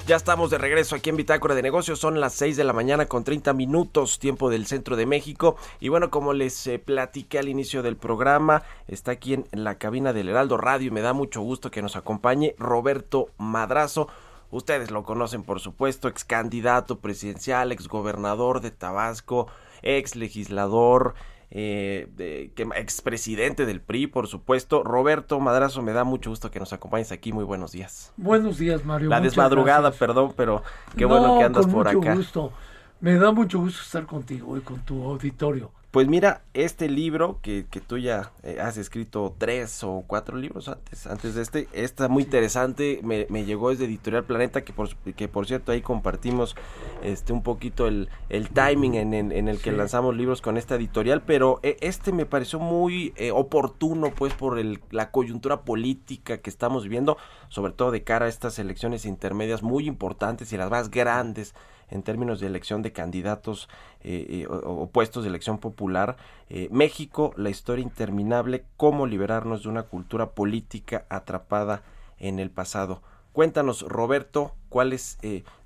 [0.07, 1.99] Ya estamos de regreso aquí en Bitácora de Negocios.
[1.99, 5.55] Son las 6 de la mañana con 30 minutos, tiempo del centro de México.
[5.79, 10.12] Y bueno, como les eh, platiqué al inicio del programa, está aquí en, la cabina
[10.12, 14.10] del Heraldo Radio y me da mucho gusto que nos acompañe Roberto Madrazo.
[14.51, 19.47] Ustedes lo conocen, por supuesto, ex candidato presidencial, ex gobernador de Tabasco,
[19.81, 21.15] ex legislador,
[21.49, 24.83] eh, de, que, expresidente del PRI, por supuesto.
[24.83, 27.33] Roberto Madrazo, me da mucho gusto que nos acompañes aquí.
[27.33, 28.13] Muy buenos días.
[28.17, 29.09] Buenos días, Mario.
[29.09, 30.63] La desmadrugada, perdón, pero
[30.95, 32.15] qué bueno que andas por acá.
[32.15, 32.51] Gusto.
[32.99, 35.71] Me da mucho gusto estar contigo y con tu auditorio.
[35.91, 40.69] Pues mira, este libro que, que tú ya eh, has escrito tres o cuatro libros
[40.69, 44.95] antes, antes de este, está muy interesante, me, me llegó desde Editorial Planeta, que por,
[44.95, 46.56] que por cierto ahí compartimos
[47.04, 51.23] este un poquito el, el timing en, en, el que lanzamos libros con esta editorial,
[51.23, 56.49] pero eh, este me pareció muy eh, oportuno pues por el, la coyuntura política que
[56.49, 57.17] estamos viviendo,
[57.49, 61.54] sobre todo de cara a estas elecciones intermedias muy importantes y las más grandes
[61.91, 63.69] en términos de elección de candidatos
[64.01, 66.17] eh, eh, o, puestos de elección popular.
[66.49, 71.84] Eh, México, la historia interminable, cómo liberarnos de una cultura política atrapada
[72.17, 73.04] en el pasado.
[73.34, 75.17] Cuéntanos, Roberto, cuál es,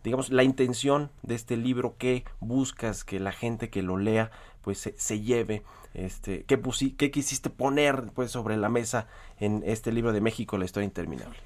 [0.03, 4.29] digamos, la intención de este libro, qué buscas que la gente que lo lea,
[4.61, 5.63] pues se, lleve,
[5.95, 6.61] este, qué,
[6.95, 9.07] qué quisiste poner, pues, sobre la mesa
[9.39, 11.39] en este libro de México, la historia interminable.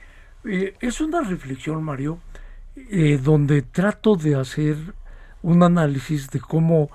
[0.43, 2.19] es una reflexión, Mario,
[2.89, 4.77] eh, donde trato de hacer
[5.41, 6.89] un análisis de cómo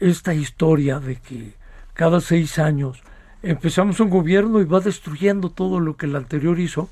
[0.00, 1.54] esta historia de que
[1.94, 3.02] cada seis años
[3.42, 6.90] empezamos un gobierno y va destruyendo todo lo que el anterior hizo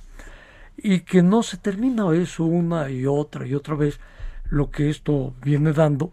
[0.76, 4.00] y que no se termina eso una y otra y otra vez
[4.48, 6.12] lo que esto viene dando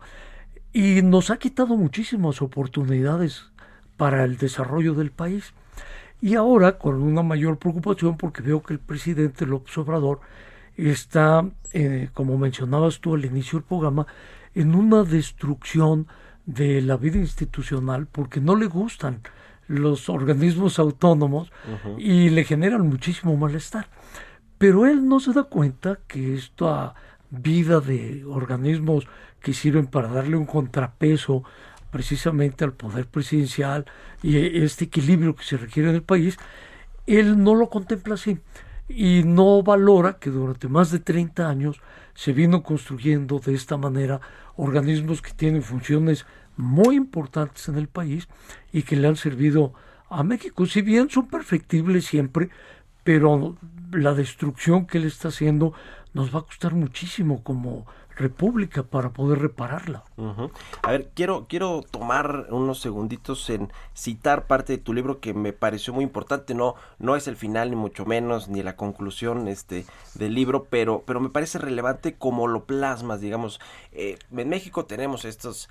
[0.73, 3.51] y nos ha quitado muchísimas oportunidades
[3.97, 5.53] para el desarrollo del país.
[6.21, 10.21] Y ahora con una mayor preocupación porque veo que el presidente López Obrador
[10.77, 14.07] está, eh, como mencionabas tú al inicio del programa,
[14.55, 16.07] en una destrucción
[16.45, 19.21] de la vida institucional porque no le gustan
[19.67, 21.51] los organismos autónomos
[21.97, 23.87] y le generan muchísimo malestar.
[24.57, 26.93] Pero él no se da cuenta que esta
[27.29, 29.07] vida de organismos
[29.39, 31.43] que sirven para darle un contrapeso
[31.89, 33.85] precisamente al poder presidencial
[34.21, 36.37] y este equilibrio que se requiere en el país,
[37.07, 38.39] él no lo contempla así
[38.95, 41.81] y no valora que durante más de 30 años
[42.13, 44.21] se vino construyendo de esta manera
[44.55, 46.25] organismos que tienen funciones
[46.57, 48.27] muy importantes en el país
[48.71, 49.73] y que le han servido
[50.09, 50.65] a México.
[50.65, 52.49] Si bien son perfectibles siempre,
[53.03, 53.57] pero
[53.91, 55.73] la destrucción que él está haciendo
[56.13, 57.85] nos va a costar muchísimo como
[58.21, 60.03] república para poder repararla.
[60.83, 65.53] A ver, quiero, quiero tomar unos segunditos en citar parte de tu libro que me
[65.53, 66.53] pareció muy importante.
[66.53, 71.03] No, no es el final ni mucho menos ni la conclusión este del libro, pero,
[71.05, 73.59] pero me parece relevante como lo plasmas, digamos.
[73.91, 75.69] Eh, en México tenemos estos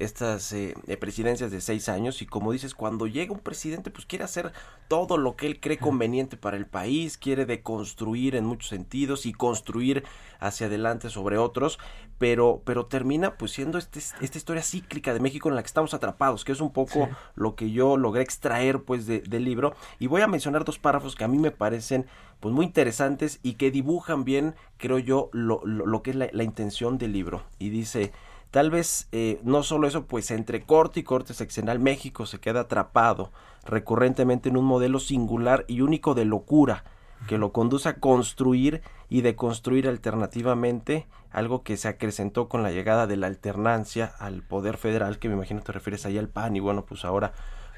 [0.00, 4.06] estas eh, eh, presidencias de seis años y como dices, cuando llega un presidente, pues
[4.06, 4.52] quiere hacer
[4.88, 9.32] todo lo que él cree conveniente para el país, quiere deconstruir en muchos sentidos y
[9.32, 10.04] construir
[10.40, 11.73] hacia adelante sobre otros,
[12.18, 15.94] pero, pero termina pues siendo este, esta historia cíclica de México en la que estamos
[15.94, 19.74] atrapados, que es un poco lo que yo logré extraer pues del libro.
[19.98, 22.06] Y voy a mencionar dos párrafos que a mí me parecen
[22.40, 26.44] pues muy interesantes y que dibujan bien, creo yo, lo, lo, que es la, la,
[26.44, 27.42] intención del libro.
[27.58, 28.12] Y dice,
[28.50, 32.60] tal vez eh, no solo eso, pues entre corte y corte seccional México se queda
[32.60, 33.32] atrapado
[33.64, 36.84] recurrentemente en un modelo singular y único de locura
[37.26, 43.06] que lo conduce a construir y deconstruir alternativamente algo que se acrecentó con la llegada
[43.06, 46.60] de la alternancia al poder federal, que me imagino te refieres ahí al PAN y
[46.60, 47.32] bueno, pues ahora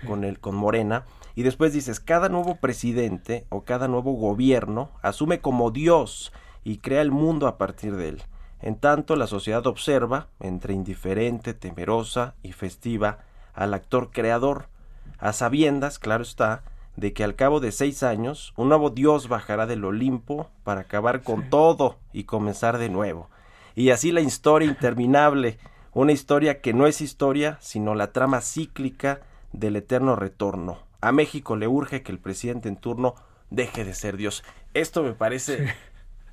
[0.07, 1.05] con el con Morena.
[1.35, 6.33] Y después dices, cada nuevo presidente o cada nuevo gobierno asume como Dios
[6.65, 8.23] y crea el mundo a partir de él.
[8.61, 13.19] En tanto, la sociedad observa, entre indiferente, temerosa y festiva,
[13.55, 14.69] al actor creador,
[15.19, 16.63] a sabiendas, claro está,
[16.97, 21.23] de que al cabo de seis años un nuevo Dios bajará del Olimpo para acabar
[21.23, 23.29] con todo y comenzar de nuevo.
[23.75, 25.59] Y así la historia interminable,
[25.93, 29.21] una historia que no es historia, sino la trama cíclica
[29.53, 30.79] del eterno retorno.
[31.01, 33.15] A México le urge que el presidente en turno
[33.51, 34.43] deje de ser Dios.
[34.75, 35.75] Esto me parece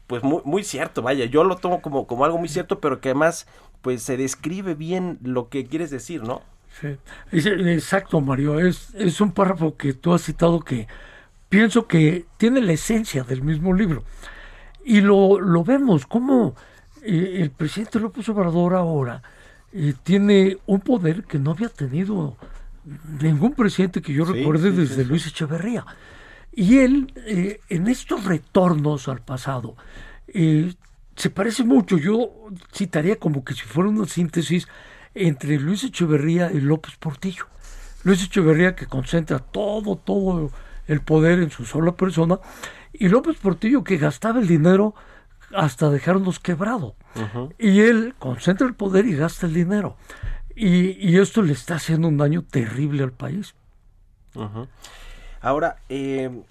[0.07, 3.09] pues muy, muy cierto, vaya, yo lo tomo como, como algo muy cierto, pero que
[3.09, 3.47] además
[3.81, 6.41] pues se describe bien lo que quieres decir, ¿no?
[6.79, 6.97] Sí.
[7.31, 8.59] Exacto, Mario.
[8.59, 10.87] Es, es un párrafo que tú has citado que
[11.49, 14.03] pienso que tiene la esencia del mismo libro.
[14.83, 16.55] Y lo, lo vemos como
[17.03, 19.21] eh, el presidente López Obrador ahora
[19.71, 22.37] eh, tiene un poder que no había tenido
[23.21, 25.85] ningún presidente que yo recuerde desde Luis Echeverría.
[26.51, 29.75] Y él, eh, en estos retornos al pasado,
[30.27, 31.97] se parece mucho.
[31.97, 32.31] Yo
[32.73, 34.67] citaría como que si fuera una síntesis
[35.15, 37.45] entre Luis Echeverría y López Portillo.
[38.03, 40.51] Luis Echeverría que concentra todo, todo
[40.87, 42.39] el poder en su sola persona,
[42.91, 44.93] y López Portillo que gastaba el dinero
[45.55, 46.95] hasta dejarnos quebrado.
[47.57, 49.97] Y él concentra el poder y gasta el dinero.
[50.55, 53.55] Y, esto le está haciendo un daño terrible al país.
[55.41, 56.43] Ahora, eh,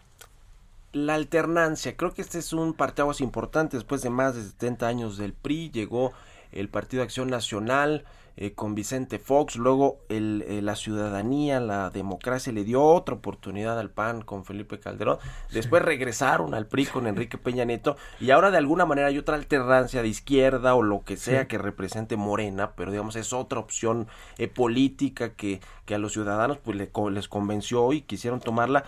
[0.93, 3.77] la alternancia, creo que este es un parteaguas importante.
[3.77, 6.13] Después de más de 70 años del PRI, llegó
[6.53, 8.05] el Partido Acción Nacional
[8.37, 13.79] eh, con Vicente Fox, luego el, eh, la ciudadanía, la democracia le dio otra oportunidad
[13.79, 15.19] al PAN con Felipe Calderón,
[15.53, 19.37] después regresaron al PRI con Enrique Peña Nieto y ahora de alguna manera hay otra
[19.37, 24.09] alternancia de izquierda o lo que sea que represente Morena, pero digamos es otra opción
[24.39, 28.85] eh, política que, que a los ciudadanos pues les convenció y quisieron tomarla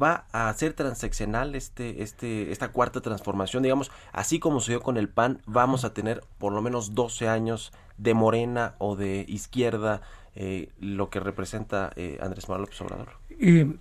[0.00, 4.96] va a ser transaccional este, este, esta cuarta transformación, digamos, así como se dio con
[4.96, 10.02] el PAN, vamos a tener por lo menos 12 años de morena o de izquierda,
[10.34, 13.08] eh, lo que representa eh, Andrés Manuel López Obrador.
[13.30, 13.76] Eh,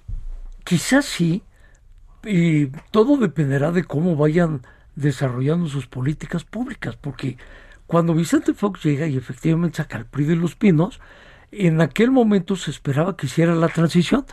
[0.64, 1.44] quizás sí,
[2.24, 4.62] y todo dependerá de cómo vayan
[4.96, 7.38] desarrollando sus políticas públicas, porque
[7.88, 11.00] cuando Vicente Fox llega y efectivamente saca el PRI de los Pinos,
[11.52, 14.26] en aquel momento se esperaba que hiciera la transición,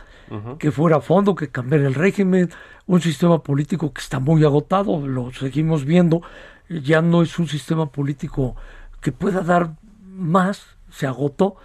[0.59, 2.49] que fuera a fondo, que cambiara el régimen,
[2.85, 6.21] un sistema político que está muy agotado, lo seguimos viendo,
[6.69, 8.55] ya no es un sistema político
[9.01, 11.55] que pueda dar más, se agotó,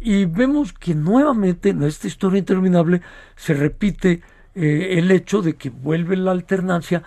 [0.00, 3.00] y vemos que nuevamente en esta historia interminable
[3.36, 4.22] se repite
[4.54, 7.02] eh, el hecho de que vuelve la alternancia,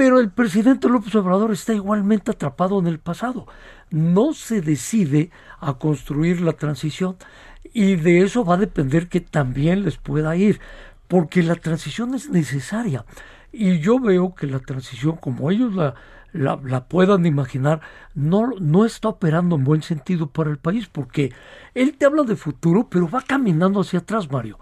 [0.00, 3.46] pero el presidente López Obrador está igualmente atrapado en el pasado.
[3.90, 7.16] No se decide a construir la transición.
[7.74, 10.58] Y de eso va a depender que también les pueda ir,
[11.06, 13.04] porque la transición es necesaria.
[13.52, 15.94] Y yo veo que la transición como ellos la
[16.32, 17.80] la, puedan imaginar,
[18.14, 21.32] no, no está operando en buen sentido para el país, porque
[21.74, 24.58] él te habla de futuro, pero va caminando hacia atrás, Mario.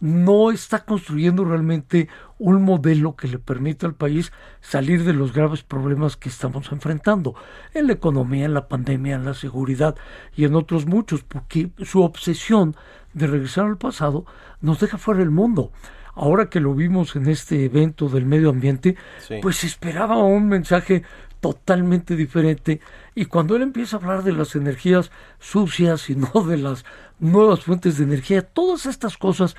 [0.00, 5.62] No está construyendo realmente un modelo que le permita al país salir de los graves
[5.62, 7.34] problemas que estamos enfrentando,
[7.74, 9.96] en la economía, en la pandemia, en la seguridad
[10.34, 12.76] y en otros muchos, porque su obsesión
[13.14, 14.26] de regresar al pasado
[14.60, 15.72] nos deja fuera del mundo
[16.16, 18.96] ahora que lo vimos en este evento del medio ambiente,
[19.42, 21.04] pues esperaba un mensaje
[21.40, 22.80] totalmente diferente.
[23.14, 26.84] Y cuando él empieza a hablar de las energías sucias y no de las
[27.20, 29.54] nuevas fuentes de energía, todas estas cosas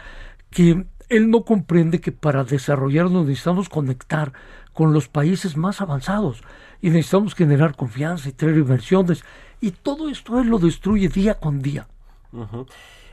[0.50, 4.34] que él no comprende que para desarrollarnos necesitamos conectar
[4.74, 6.42] con los países más avanzados
[6.82, 9.24] y necesitamos generar confianza y traer inversiones.
[9.62, 11.88] Y todo esto él lo destruye día con día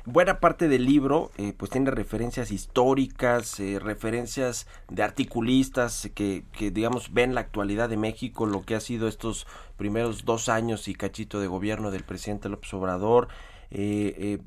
[0.05, 6.71] buena parte del libro eh, pues tiene referencias históricas, eh, referencias de articulistas que, que,
[6.71, 10.95] digamos ven la actualidad de México, lo que ha sido estos primeros dos años y
[10.95, 13.29] cachito de gobierno del presidente López Obrador.
[13.77, 14.39] Eh,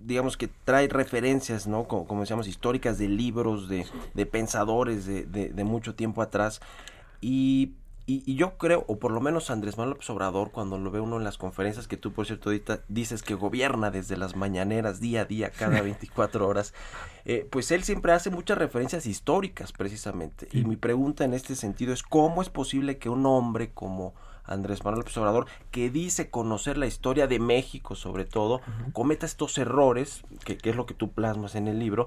[0.00, 1.88] digamos que trae referencias, ¿no?
[1.88, 6.60] Como, decíamos, históricas de libros, de, de pensadores de, de, de mucho tiempo atrás.
[7.20, 7.72] Y
[8.08, 11.16] y, yo creo, o por lo menos Andrés Manuel López Obrador, cuando lo ve uno
[11.16, 15.22] en las conferencias que tú, por cierto, ahorita dices que gobierna desde las mañaneras, día
[15.22, 16.72] a día, cada 24 horas,
[17.24, 20.48] eh, pues él siempre hace muchas referencias históricas, precisamente.
[20.52, 24.14] Y mi pregunta en este sentido es, ¿cómo es posible que un hombre como
[24.44, 28.60] Andrés Manuel López Obrador, que dice conocer la historia de México, sobre todo,
[28.92, 32.06] cometa estos errores, que, que es lo que tú plasmas en el libro,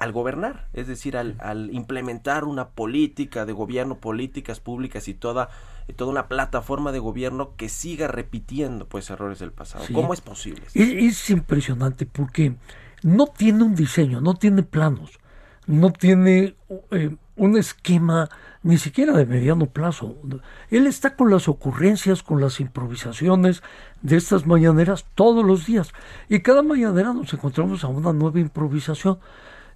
[0.00, 5.50] al gobernar, es decir, al, al, implementar una política de gobierno, políticas públicas y toda,
[5.94, 9.84] toda una plataforma de gobierno que siga repitiendo pues errores del pasado.
[9.92, 10.62] ¿Cómo es posible?
[10.72, 12.54] Es, impresionante porque
[13.02, 15.18] no tiene un diseño, no tiene planos,
[15.66, 16.56] no tiene
[16.92, 18.30] eh, un esquema
[18.62, 20.16] ni siquiera de mediano plazo.
[20.70, 23.62] Él está con las ocurrencias, con las improvisaciones
[24.00, 25.92] de estas mañaneras todos los días.
[26.30, 29.18] Y cada mañanera nos encontramos a una nueva improvisación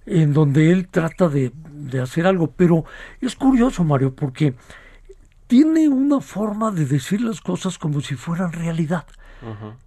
[0.05, 1.51] en donde él trata de,
[2.01, 2.51] hacer algo.
[2.51, 2.85] Pero
[3.21, 4.55] es curioso, Mario, porque
[5.47, 9.05] tiene una forma de decir las cosas como si fueran realidad.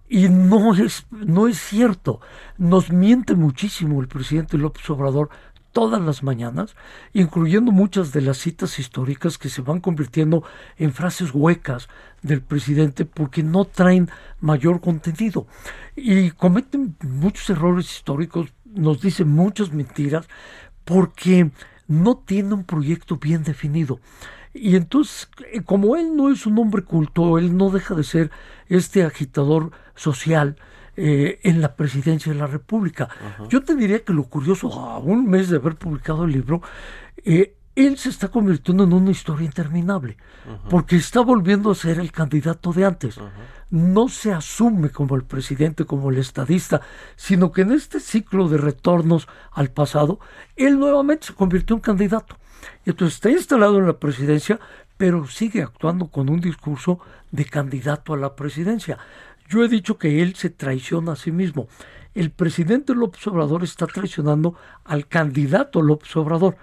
[0.07, 2.21] Y no es, no es cierto.
[2.57, 5.29] Nos miente muchísimo el presidente López Obrador
[5.71, 6.75] todas las mañanas,
[7.13, 10.43] incluyendo muchas de las citas históricas que se van convirtiendo
[10.77, 11.89] en frases huecas
[12.21, 15.47] del presidente porque no traen mayor contenido.
[15.95, 20.27] Y cometen muchos errores históricos, nos dicen muchas mentiras,
[20.85, 21.51] porque
[21.87, 23.99] no tiene un proyecto bien definido.
[24.53, 28.31] Y entonces, eh, como él no es un hombre culto, él no deja de ser
[28.67, 30.55] este agitador social
[30.95, 33.09] eh, en la presidencia de la República.
[33.49, 36.61] Yo te diría que lo curioso, a un mes de haber publicado el libro,
[37.23, 40.17] eh, él se está convirtiendo en una historia interminable,
[40.69, 43.19] porque está volviendo a ser el candidato de antes.
[43.69, 46.81] No se asume como el presidente, como el estadista,
[47.15, 50.19] sino que en este ciclo de retornos al pasado,
[50.55, 52.37] él nuevamente se convirtió en candidato.
[52.85, 54.59] Entonces está instalado en la presidencia,
[54.97, 56.99] pero sigue actuando con un discurso
[57.31, 58.97] de candidato a la presidencia.
[59.47, 61.67] Yo he dicho que él se traiciona a sí mismo.
[62.13, 66.57] El presidente López Obrador está traicionando al candidato López Obrador,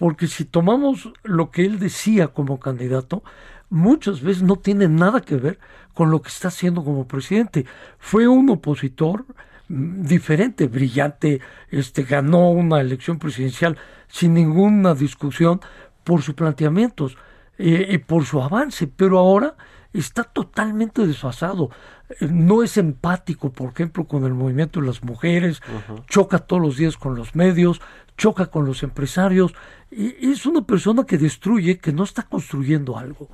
[0.00, 3.22] porque si tomamos lo que él decía como candidato,
[3.68, 5.58] muchas veces no tiene nada que ver
[5.92, 7.66] con lo que está haciendo como presidente.
[7.98, 9.26] Fue un opositor
[9.68, 13.76] mm, diferente, brillante, este ganó una elección presidencial
[14.08, 15.60] sin ninguna discusión
[16.02, 17.18] por sus planteamientos
[17.58, 19.54] eh, y por su avance, pero ahora
[19.92, 21.70] está totalmente desfasado.
[22.08, 25.60] Eh, no es empático, por ejemplo, con el movimiento de las mujeres,
[26.08, 27.80] choca todos los días con los medios,
[28.16, 29.54] choca con los empresarios,
[29.90, 33.28] y es una persona que destruye, que no está construyendo algo.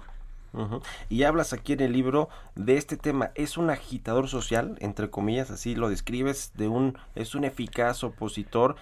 [1.10, 3.30] Y hablas aquí en el libro de este tema.
[3.34, 8.76] Es un agitador social, entre comillas, así lo describes, de un, es un eficaz opositor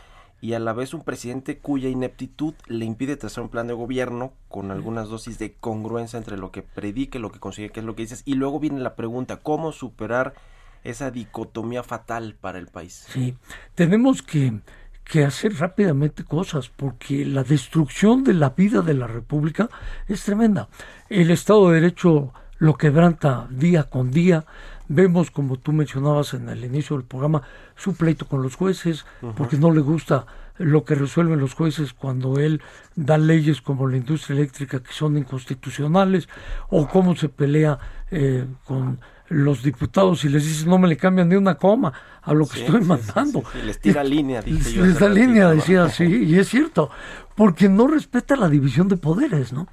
[0.44, 4.34] y a la vez un presidente cuya ineptitud le impide trazar un plan de gobierno
[4.48, 7.96] con algunas dosis de congruencia entre lo que predique, lo que consigue, que es lo
[7.96, 8.20] que dices.
[8.26, 10.34] Y luego viene la pregunta, ¿cómo superar
[10.82, 13.06] esa dicotomía fatal para el país?
[13.08, 13.38] Sí,
[13.74, 14.60] tenemos que,
[15.02, 19.70] que hacer rápidamente cosas porque la destrucción de la vida de la República
[20.08, 20.68] es tremenda.
[21.08, 24.44] El Estado de Derecho lo quebranta día con día,
[24.88, 27.42] Vemos, como tú mencionabas en el inicio del programa,
[27.76, 29.06] su pleito con los jueces,
[29.36, 30.26] porque no le gusta
[30.58, 32.60] lo que resuelven los jueces cuando él
[32.94, 36.28] da leyes como la industria eléctrica que son inconstitucionales,
[36.68, 37.78] o cómo se pelea
[38.10, 42.34] eh, con los diputados y les dice no me le cambian ni una coma a
[42.34, 43.42] lo que estoy mandando.
[43.64, 46.90] les tira línea, dice Les da línea, decía así, y es cierto,
[47.34, 49.66] porque no respeta la división de poderes, ¿no?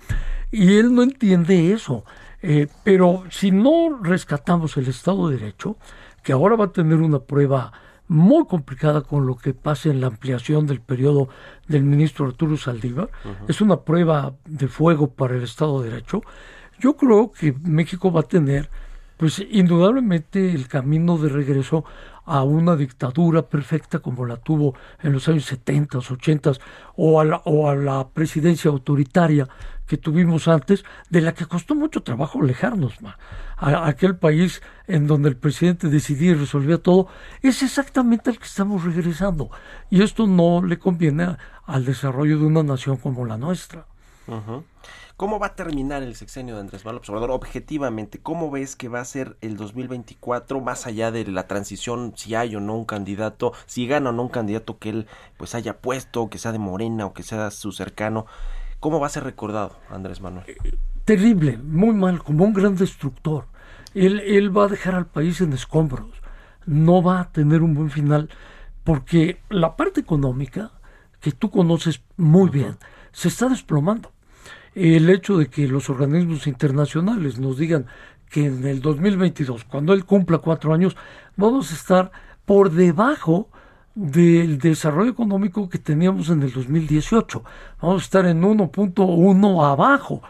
[0.52, 2.04] Y él no entiende eso.
[2.42, 5.78] Eh, pero si no rescatamos el Estado de Derecho,
[6.24, 7.72] que ahora va a tener una prueba
[8.08, 11.30] muy complicada con lo que pase en la ampliación del periodo
[11.68, 13.10] del ministro Arturo Saldívar,
[13.48, 16.22] es una prueba de fuego para el Estado de Derecho.
[16.80, 18.70] Yo creo que México va a tener,
[19.16, 21.86] pues indudablemente, el camino de regreso
[22.26, 26.54] a una dictadura perfecta como la tuvo en los años 70, 80
[26.96, 29.48] o a la, o a la presidencia autoritaria
[29.92, 32.94] que tuvimos antes, de la que costó mucho trabajo alejarnos
[33.58, 37.08] a, aquel país en donde el presidente decidía y resolvía todo,
[37.42, 39.52] es exactamente al que estamos regresando.
[39.90, 43.86] Y esto no le conviene al desarrollo de una nación como la nuestra.
[45.18, 47.32] ¿Cómo va a terminar el sexenio de Andrés Manuel Observador?
[47.32, 52.36] Objetivamente, ¿cómo ves que va a ser el 2024 más allá de la transición, si
[52.36, 55.08] hay o no un candidato, si gana o no un candidato que él
[55.38, 58.26] pues haya puesto, que sea de Morena o que sea su cercano?
[58.80, 60.46] ¿Cómo va a ser recordado Andrés Manuel?
[60.48, 63.46] Eh, terrible, muy mal, como un gran destructor.
[63.94, 66.10] Él, él va a dejar al país en escombros,
[66.66, 68.30] no va a tener un buen final,
[68.84, 70.72] porque la parte económica,
[71.20, 72.78] que tú conoces muy bien,
[73.12, 74.12] se está desplomando
[74.76, 77.88] el hecho de que los organismos internacionales nos digan
[78.30, 80.96] que en el 2022, cuando él cumpla cuatro años,
[81.36, 82.12] vamos a estar
[82.46, 83.50] por debajo
[83.94, 87.44] del desarrollo económico que teníamos en el 2018.
[87.82, 90.22] Vamos a estar en 1.1 abajo.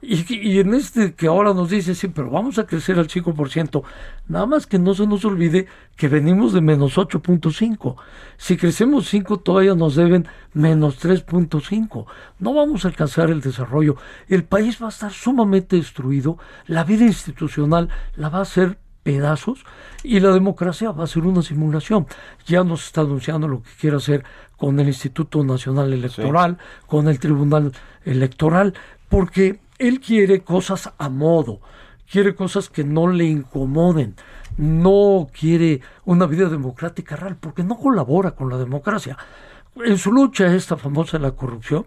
[0.00, 3.82] y, y, en este que ahora nos dice, sí, pero vamos a crecer al 5%.
[4.28, 7.96] Nada más que no se nos olvide que venimos de menos 8.5.
[8.36, 12.06] Si crecemos 5, todavía nos deben menos 3.5.
[12.38, 13.96] No vamos a alcanzar el desarrollo.
[14.28, 16.38] El país va a estar sumamente destruido.
[16.66, 18.78] La vida institucional la va a hacer
[19.10, 19.64] pedazos
[20.04, 22.06] y la democracia va a ser una simulación.
[22.46, 24.24] Ya nos está anunciando lo que quiere hacer
[24.56, 27.72] con el Instituto Nacional Electoral, con el Tribunal
[28.04, 28.74] Electoral,
[29.08, 31.60] porque él quiere cosas a modo,
[32.10, 34.14] quiere cosas que no le incomoden,
[34.56, 39.16] no quiere una vida democrática real, porque no colabora con la democracia.
[39.84, 41.86] En su lucha esta famosa de la corrupción,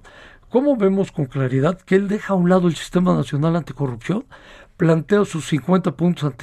[0.49, 4.25] ¿cómo vemos con claridad que él deja a un lado el Sistema Nacional Anticorrupción
[4.77, 6.33] plantea sus 50 puntos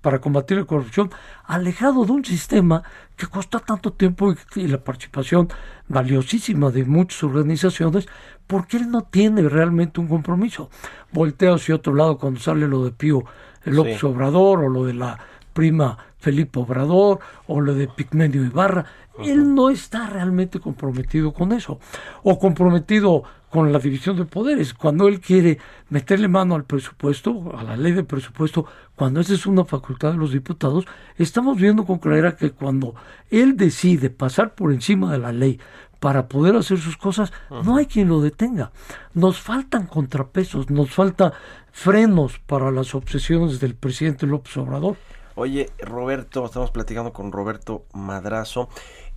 [0.00, 1.10] para combatir la corrupción,
[1.44, 2.82] alejado de un sistema
[3.16, 5.48] que costó tanto tiempo y, la participación
[5.86, 8.06] valiosísima de muchas organizaciones,
[8.46, 10.70] porque él no tiene realmente un compromiso.
[11.12, 13.24] Voltea hacia otro lado cuando sale lo de Pío
[13.64, 15.18] López Obrador o lo de la
[15.52, 18.84] prima Felipe Obrador o lo de Pigmenio Ibarra.
[19.24, 21.80] Él no está realmente comprometido con eso.
[22.22, 24.74] O comprometido con la división de poderes.
[24.74, 29.46] Cuando él quiere meterle mano al presupuesto, a la ley de presupuesto, cuando esa es
[29.46, 30.84] una facultad de los diputados,
[31.16, 32.94] estamos viendo con claridad que cuando
[33.30, 35.60] él decide pasar por encima de la ley
[36.00, 38.70] para poder hacer sus cosas, no hay quien lo detenga.
[39.14, 41.32] Nos faltan contrapesos, nos falta
[41.72, 44.96] frenos para las obsesiones del presidente López Obrador.
[45.40, 48.68] Oye, Roberto, estamos platicando con Roberto Madrazo.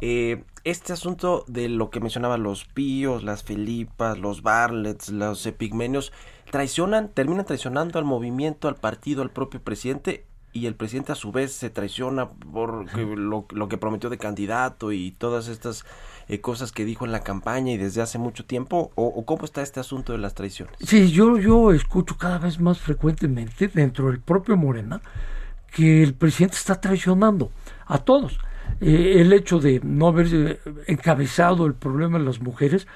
[0.01, 6.13] Eh, este asunto de lo que mencionaba los píos, las felipas, los barlets, los epigmenios,
[6.51, 11.31] traicionan, terminan traicionando al movimiento, al partido, al propio presidente y el presidente a su
[11.31, 15.85] vez se traiciona por lo, que prometió de candidato y todas estas
[16.27, 19.63] eh, cosas que dijo en la campaña y desde hace mucho tiempo o, cómo está
[19.63, 24.19] este asunto de las traiciones sí yo yo escucho cada vez más frecuentemente dentro del
[24.19, 25.01] propio Morena
[25.71, 27.51] que el presidente está traicionando
[27.87, 28.39] a todos.
[28.79, 32.87] Eh, el hecho de no haber eh, encabezado el problema de las mujeres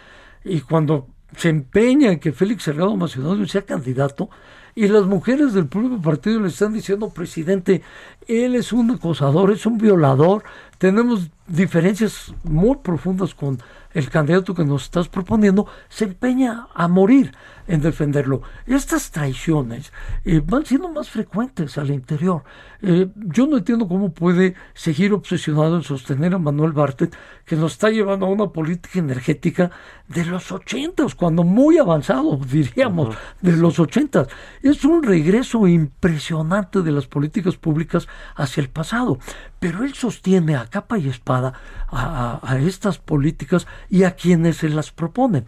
[0.43, 1.07] y cuando
[1.38, 4.30] se empeña en que Félix Salgado Macedonio sea candidato
[4.73, 7.82] y las mujeres del propio partido le están diciendo, presidente,
[8.28, 10.43] él es un acosador, es un violador,
[10.78, 13.57] tenemos diferencias muy profundas con
[13.93, 17.32] el candidato que nos estás proponiendo, se empeña a morir
[17.68, 18.41] en defenderlo.
[18.66, 19.91] Estas traiciones
[20.24, 22.43] eh, van siendo más frecuentes al interior.
[22.82, 27.74] Eh, yo no entiendo cómo puede seguir obsesionado en sostener a Manuel Bartet, que nos
[27.74, 29.72] está llevando a una política energética
[30.07, 34.28] de los ochentas, cuando muy avanzado, diríamos, de los ochentas.
[34.61, 39.18] Es un regreso impresionante de las políticas públicas hacia el pasado.
[39.59, 41.53] Pero él sostiene a capa y espada
[41.88, 45.45] a, a estas políticas y a quienes se las proponen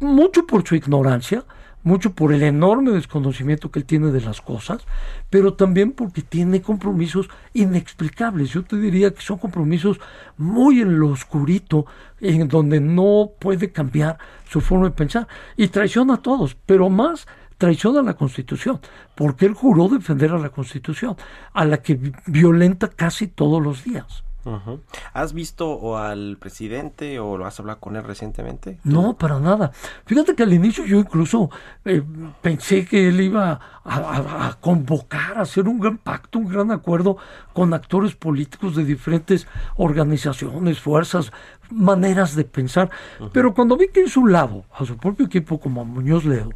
[0.00, 1.44] mucho por su ignorancia,
[1.82, 4.84] mucho por el enorme desconocimiento que él tiene de las cosas,
[5.30, 8.50] pero también porque tiene compromisos inexplicables.
[8.50, 10.00] Yo te diría que son compromisos
[10.36, 11.86] muy en lo oscurito,
[12.20, 14.18] en donde no puede cambiar
[14.48, 15.28] su forma de pensar.
[15.56, 17.26] Y traiciona a todos, pero más
[17.56, 18.80] traiciona a la Constitución,
[19.14, 21.16] porque él juró defender a la Constitución,
[21.52, 24.24] a la que violenta casi todos los días.
[25.12, 28.78] ¿Has visto al presidente o lo has hablado con él recientemente?
[28.84, 29.72] No, para nada.
[30.06, 31.50] Fíjate que al inicio yo incluso
[31.84, 32.02] eh,
[32.40, 37.16] pensé que él iba a, convocar, a hacer un gran pacto, un gran acuerdo
[37.52, 39.46] con actores políticos de diferentes
[39.76, 41.32] organizaciones, fuerzas,
[41.70, 42.90] maneras de pensar.
[43.32, 46.50] Pero cuando vi que hizo un lado a su propio equipo como a Muñoz Ledo,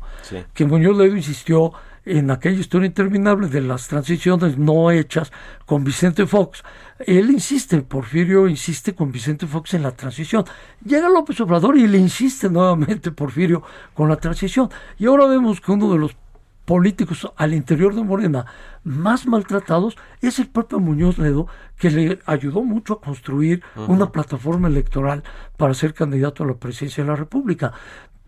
[0.53, 1.73] que Muñoz Ledo insistió
[2.05, 5.33] en aquella historia interminable de las transiciones no hechas
[5.67, 6.63] con Vicente Fox.
[6.99, 10.45] Él insiste, Porfirio insiste con Vicente Fox en la transición.
[10.85, 13.63] Llega López Obrador y le insiste nuevamente Porfirio
[13.95, 14.71] con la transición.
[14.99, 16.17] Y ahora vemos que uno de los
[16.65, 18.47] políticos al interior de Morena
[18.85, 24.69] más maltratados es el propio Muñoz Ledo, que le ayudó mucho a construir una plataforma
[24.69, 25.25] electoral
[25.57, 27.73] para ser candidato a la presidencia de la República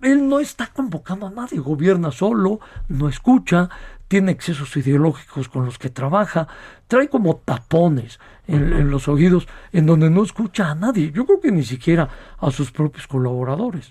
[0.02, 3.70] él no está convocando a nadie, gobierna solo, no escucha,
[4.08, 6.46] tiene excesos ideológicos con los que trabaja,
[6.86, 11.50] trae como tapones en, los oídos en donde no escucha a nadie, yo creo que
[11.50, 13.90] ni siquiera a sus propios colaboradores.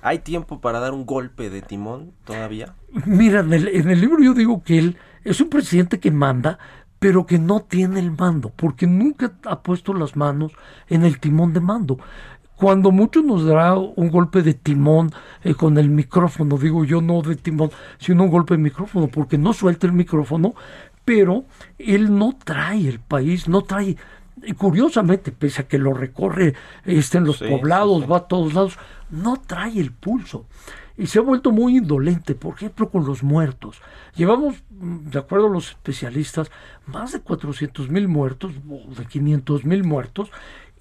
[0.00, 2.74] ¿Hay tiempo para dar un golpe de timón todavía?
[3.04, 6.58] Mira, en el, en el libro yo digo que él es un presidente que manda,
[6.98, 10.52] pero que no tiene el mando, porque nunca ha puesto las manos
[10.88, 11.98] en el timón de mando
[12.62, 15.10] cuando mucho nos dará un golpe de timón
[15.42, 19.36] eh, con el micrófono, digo yo no de timón, sino un golpe de micrófono, porque
[19.36, 20.54] no suelta el micrófono,
[21.04, 21.44] pero
[21.76, 23.96] él no trae el país, no trae,
[24.56, 26.54] curiosamente, pese a que lo recorre,
[26.84, 28.78] está en los poblados, va a todos lados,
[29.10, 30.46] no trae el pulso.
[30.96, 33.80] Y se ha vuelto muy indolente, por ejemplo, con los muertos.
[34.14, 36.48] Llevamos, de acuerdo a los especialistas,
[36.86, 40.30] más de 400 mil muertos, o de 500 mil muertos,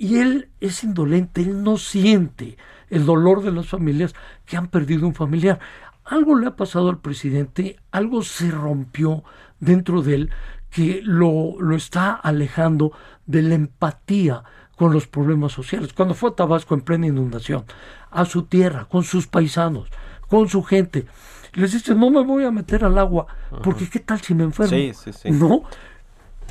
[0.01, 2.57] y él es indolente, él no siente
[2.89, 4.15] el dolor de las familias
[4.47, 5.59] que han perdido un familiar.
[6.05, 9.23] Algo le ha pasado al presidente, algo se rompió
[9.59, 10.31] dentro de él
[10.71, 12.93] que lo, lo está alejando
[13.27, 14.43] de la empatía
[14.75, 15.93] con los problemas sociales.
[15.93, 17.65] Cuando fue a Tabasco en plena inundación,
[18.09, 19.87] a su tierra, con sus paisanos,
[20.27, 21.05] con su gente,
[21.53, 23.27] les dice, no me voy a meter al agua,
[23.63, 24.75] porque qué tal si me enfermo.
[24.75, 25.29] Sí, sí, sí.
[25.29, 25.61] No,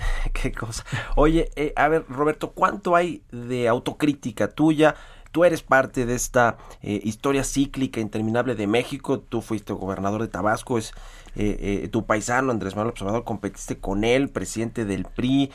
[0.32, 0.84] Qué cosa.
[1.16, 4.94] Oye, eh, a ver, Roberto, ¿cuánto hay de autocrítica tuya?
[5.32, 9.20] Tú eres parte de esta eh, historia cíclica interminable de México.
[9.20, 10.76] Tú fuiste gobernador de Tabasco.
[10.76, 10.92] Es
[11.36, 15.52] eh, tu paisano Andrés Manuel Observador, competiste con él, presidente del PRI,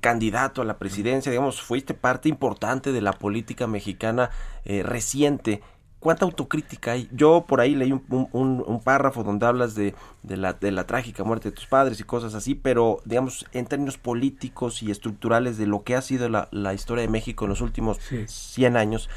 [0.00, 4.30] candidato a la presidencia, digamos, fuiste parte importante de la política mexicana
[4.64, 5.60] reciente
[6.00, 7.08] ¿Cuánta autocrítica hay?
[7.10, 11.56] Yo por ahí leí un, párrafo donde hablas de, la, de la trágica muerte de
[11.56, 15.96] tus padres y cosas así, pero digamos, en términos políticos y estructurales de lo que
[15.96, 19.10] ha sido la, historia de México en los últimos 100 años,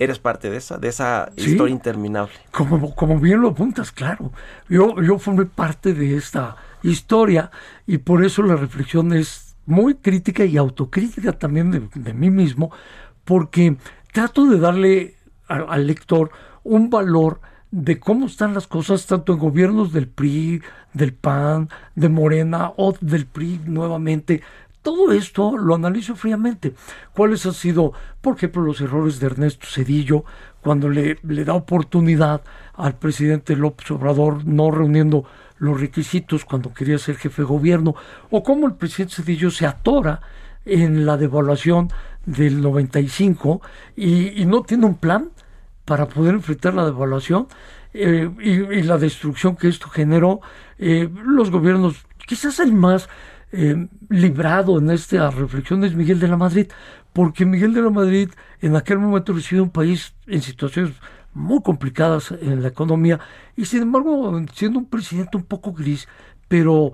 [0.00, 2.34] ¿eres parte de esa, de esa historia interminable?
[2.50, 4.32] Como, como bien lo apuntas, claro.
[4.68, 7.52] Yo, yo formé parte de esta historia
[7.86, 12.72] y por eso la reflexión es muy crítica y autocrítica también de, de mí mismo,
[13.24, 13.76] porque
[14.12, 15.14] trato de darle
[15.48, 16.30] al, lector
[16.62, 17.40] un valor
[17.70, 22.94] de cómo están las cosas tanto en gobiernos del PRI, del PAN, de Morena o
[23.00, 24.42] del PRI nuevamente.
[24.80, 26.74] Todo esto lo analizo fríamente.
[27.14, 30.24] ¿Cuáles han sido, por ejemplo, los errores de Ernesto Cedillo
[30.60, 32.42] cuando le, le da oportunidad
[32.74, 35.24] al presidente López Obrador no reuniendo
[35.58, 37.94] los requisitos cuando quería ser jefe de gobierno?
[38.30, 40.20] ¿O cómo el presidente Cedillo se atora
[40.64, 41.90] en la devaluación
[42.26, 43.60] del 95
[43.96, 45.30] y, y no tiene un plan
[45.84, 47.46] para poder enfrentar la devaluación
[47.92, 50.40] eh, y, la destrucción que esto generó.
[50.78, 53.08] Eh, los gobiernos, quizás el más
[53.52, 56.66] eh, librado en esta reflexión es Miguel de la Madrid,
[57.12, 60.92] porque Miguel de la Madrid en aquel momento recibe un país en situaciones
[61.32, 63.20] muy complicadas en la economía
[63.56, 66.08] y sin embargo siendo un presidente un poco gris,
[66.48, 66.92] pero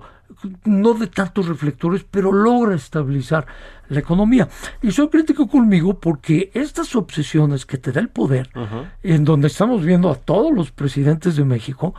[0.65, 3.45] no de tantos reflectores, pero logra estabilizar
[3.89, 4.47] la economía.
[4.81, 8.49] Y soy crítico conmigo porque estas obsesiones que te da el poder,
[9.03, 11.93] en donde estamos viendo a todos los presidentes de México,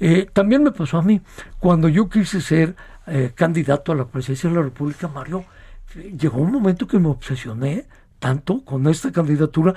[0.00, 1.20] eh, también me pasó a mí.
[1.58, 2.74] Cuando yo quise ser
[3.06, 5.44] eh, candidato a la presidencia de la República, Mario,
[6.18, 7.86] llegó un momento que me obsesioné
[8.18, 9.74] tanto con esta candidatura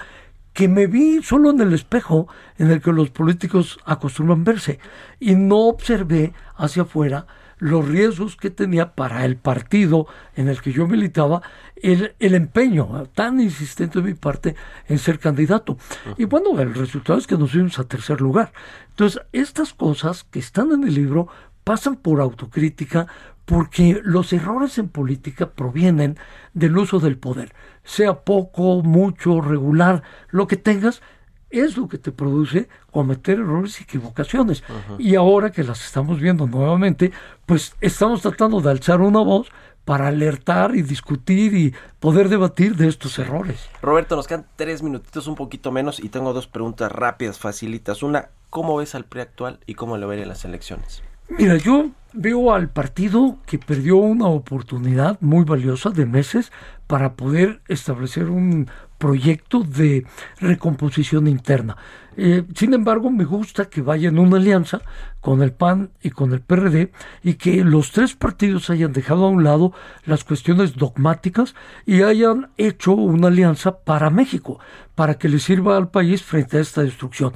[0.53, 4.79] que me vi solo en el espejo en el que los políticos acostumbran verse
[5.19, 7.27] y no observé hacia afuera
[7.59, 11.41] los riesgos que tenía para el partido en el que yo militaba,
[11.75, 14.55] el, el empeño tan insistente de mi parte
[14.87, 15.77] en ser candidato.
[16.17, 18.51] Y bueno, el resultado es que nos fuimos a tercer lugar.
[18.89, 21.27] Entonces, estas cosas que están en el libro
[21.63, 23.07] pasan por autocrítica
[23.45, 26.17] porque los errores en política provienen
[26.53, 27.53] del uso del poder,
[27.83, 31.01] sea poco, mucho, regular, lo que tengas,
[31.49, 34.63] es lo que te produce cometer errores y equivocaciones.
[34.97, 37.11] Y ahora que las estamos viendo nuevamente,
[37.45, 39.49] pues estamos tratando de alzar una voz
[39.85, 43.67] para alertar y discutir y poder debatir de estos errores.
[43.81, 48.03] Roberto, nos quedan tres minutitos, un poquito menos, y tengo dos preguntas rápidas, facilitas.
[48.03, 51.01] Una, ¿cómo ves al PRI actual y cómo lo ven en las elecciones?
[51.29, 56.51] Mira, yo veo al partido que perdió una oportunidad muy valiosa de meses
[56.87, 58.67] para poder establecer un
[58.99, 60.05] proyecto de
[60.39, 61.77] recomposición interna.
[62.17, 64.81] Eh, sin embargo, me gusta que vaya en una alianza
[65.21, 66.91] con el PAN y con el PRD
[67.23, 69.73] y que los tres partidos hayan dejado a un lado
[70.05, 74.59] las cuestiones dogmáticas y hayan hecho una alianza para México,
[74.95, 77.31] para que le sirva al país frente a esta destrucción.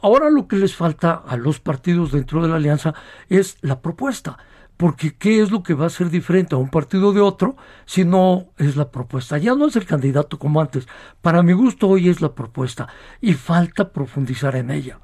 [0.00, 2.94] Ahora lo que les falta a los partidos dentro de la alianza
[3.28, 4.38] es la propuesta
[4.78, 8.04] porque ¿qué es lo que va a ser diferente a un partido de otro si
[8.04, 9.36] no es la propuesta?
[9.36, 10.86] Ya no es el candidato como antes.
[11.20, 12.88] Para mi gusto hoy es la propuesta
[13.20, 15.00] y falta profundizar en ella.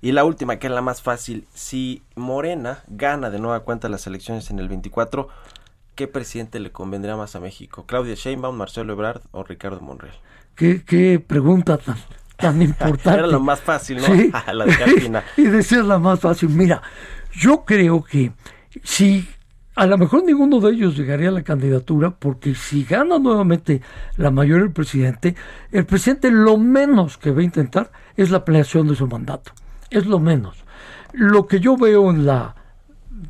[0.00, 4.06] Y la última, que es la más fácil, si Morena gana de nueva cuenta las
[4.06, 5.28] elecciones en el 24,
[5.96, 7.86] ¿qué presidente le convendría más a México?
[7.86, 10.14] ¿Claudia Sheinbaum, Marcelo Ebrard o Ricardo Monreal?
[10.54, 11.96] ¿Qué, qué pregunta tan,
[12.36, 13.18] tan importante?
[13.18, 14.06] Era lo más fácil, ¿no?
[14.06, 14.30] Sí.
[14.52, 16.50] la de y decir la más fácil.
[16.50, 16.80] Mira,
[17.32, 18.32] yo creo que
[18.82, 19.28] si
[19.76, 23.80] a lo mejor ninguno de ellos llegaría a la candidatura, porque si gana nuevamente
[24.16, 25.34] la mayoría del presidente,
[25.72, 29.52] el presidente lo menos que va a intentar es la ampliación de su mandato.
[29.88, 30.64] Es lo menos.
[31.12, 32.54] Lo que yo veo en la,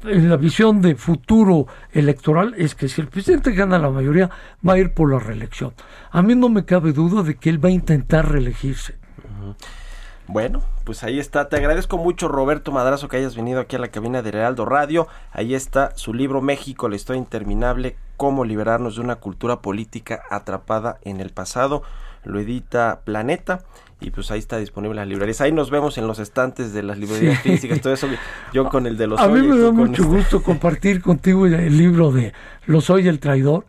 [0.05, 4.31] en la visión de futuro electoral es que si el presidente gana la mayoría,
[4.67, 5.73] va a ir por la reelección.
[6.11, 8.97] A mí no me cabe duda de que él va a intentar reelegirse.
[10.33, 11.49] Bueno, pues ahí está.
[11.49, 15.09] Te agradezco mucho, Roberto Madrazo, que hayas venido aquí a la cabina de Heraldo Radio.
[15.33, 20.99] Ahí está su libro México, la historia interminable, cómo liberarnos de una cultura política atrapada
[21.03, 21.83] en el pasado.
[22.23, 23.65] Lo edita Planeta
[24.01, 25.41] y pues ahí está disponible en las librerías.
[25.41, 28.07] Ahí nos vemos en los estantes de las librerías físicas, todo eso.
[28.53, 30.15] Yo con el de los A mí me da mucho este.
[30.15, 32.33] gusto compartir contigo el libro de
[32.67, 33.67] Los Soy el Traidor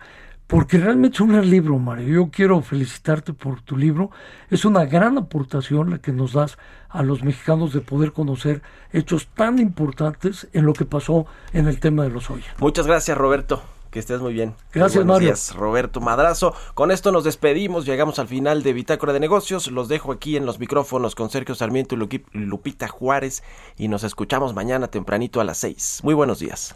[0.52, 2.08] porque realmente es un gran libro, Mario.
[2.10, 4.12] Yo quiero felicitarte por tu libro.
[4.50, 6.58] Es una gran aportación la que nos das
[6.90, 11.80] a los mexicanos de poder conocer hechos tan importantes en lo que pasó en el
[11.80, 12.54] tema de los Oya.
[12.60, 13.64] Muchas gracias, Roberto.
[13.92, 14.54] Que estés muy bien.
[14.74, 15.30] Gracias, Mario.
[15.30, 16.54] Días, Roberto Madrazo.
[16.74, 17.86] Con esto nos despedimos.
[17.86, 19.72] Llegamos al final de Bitácora de Negocios.
[19.72, 23.42] Los dejo aquí en los micrófonos con Sergio Sarmiento y Lupita Juárez.
[23.78, 26.02] Y nos escuchamos mañana tempranito a las 6.
[26.04, 26.76] Muy buenos días.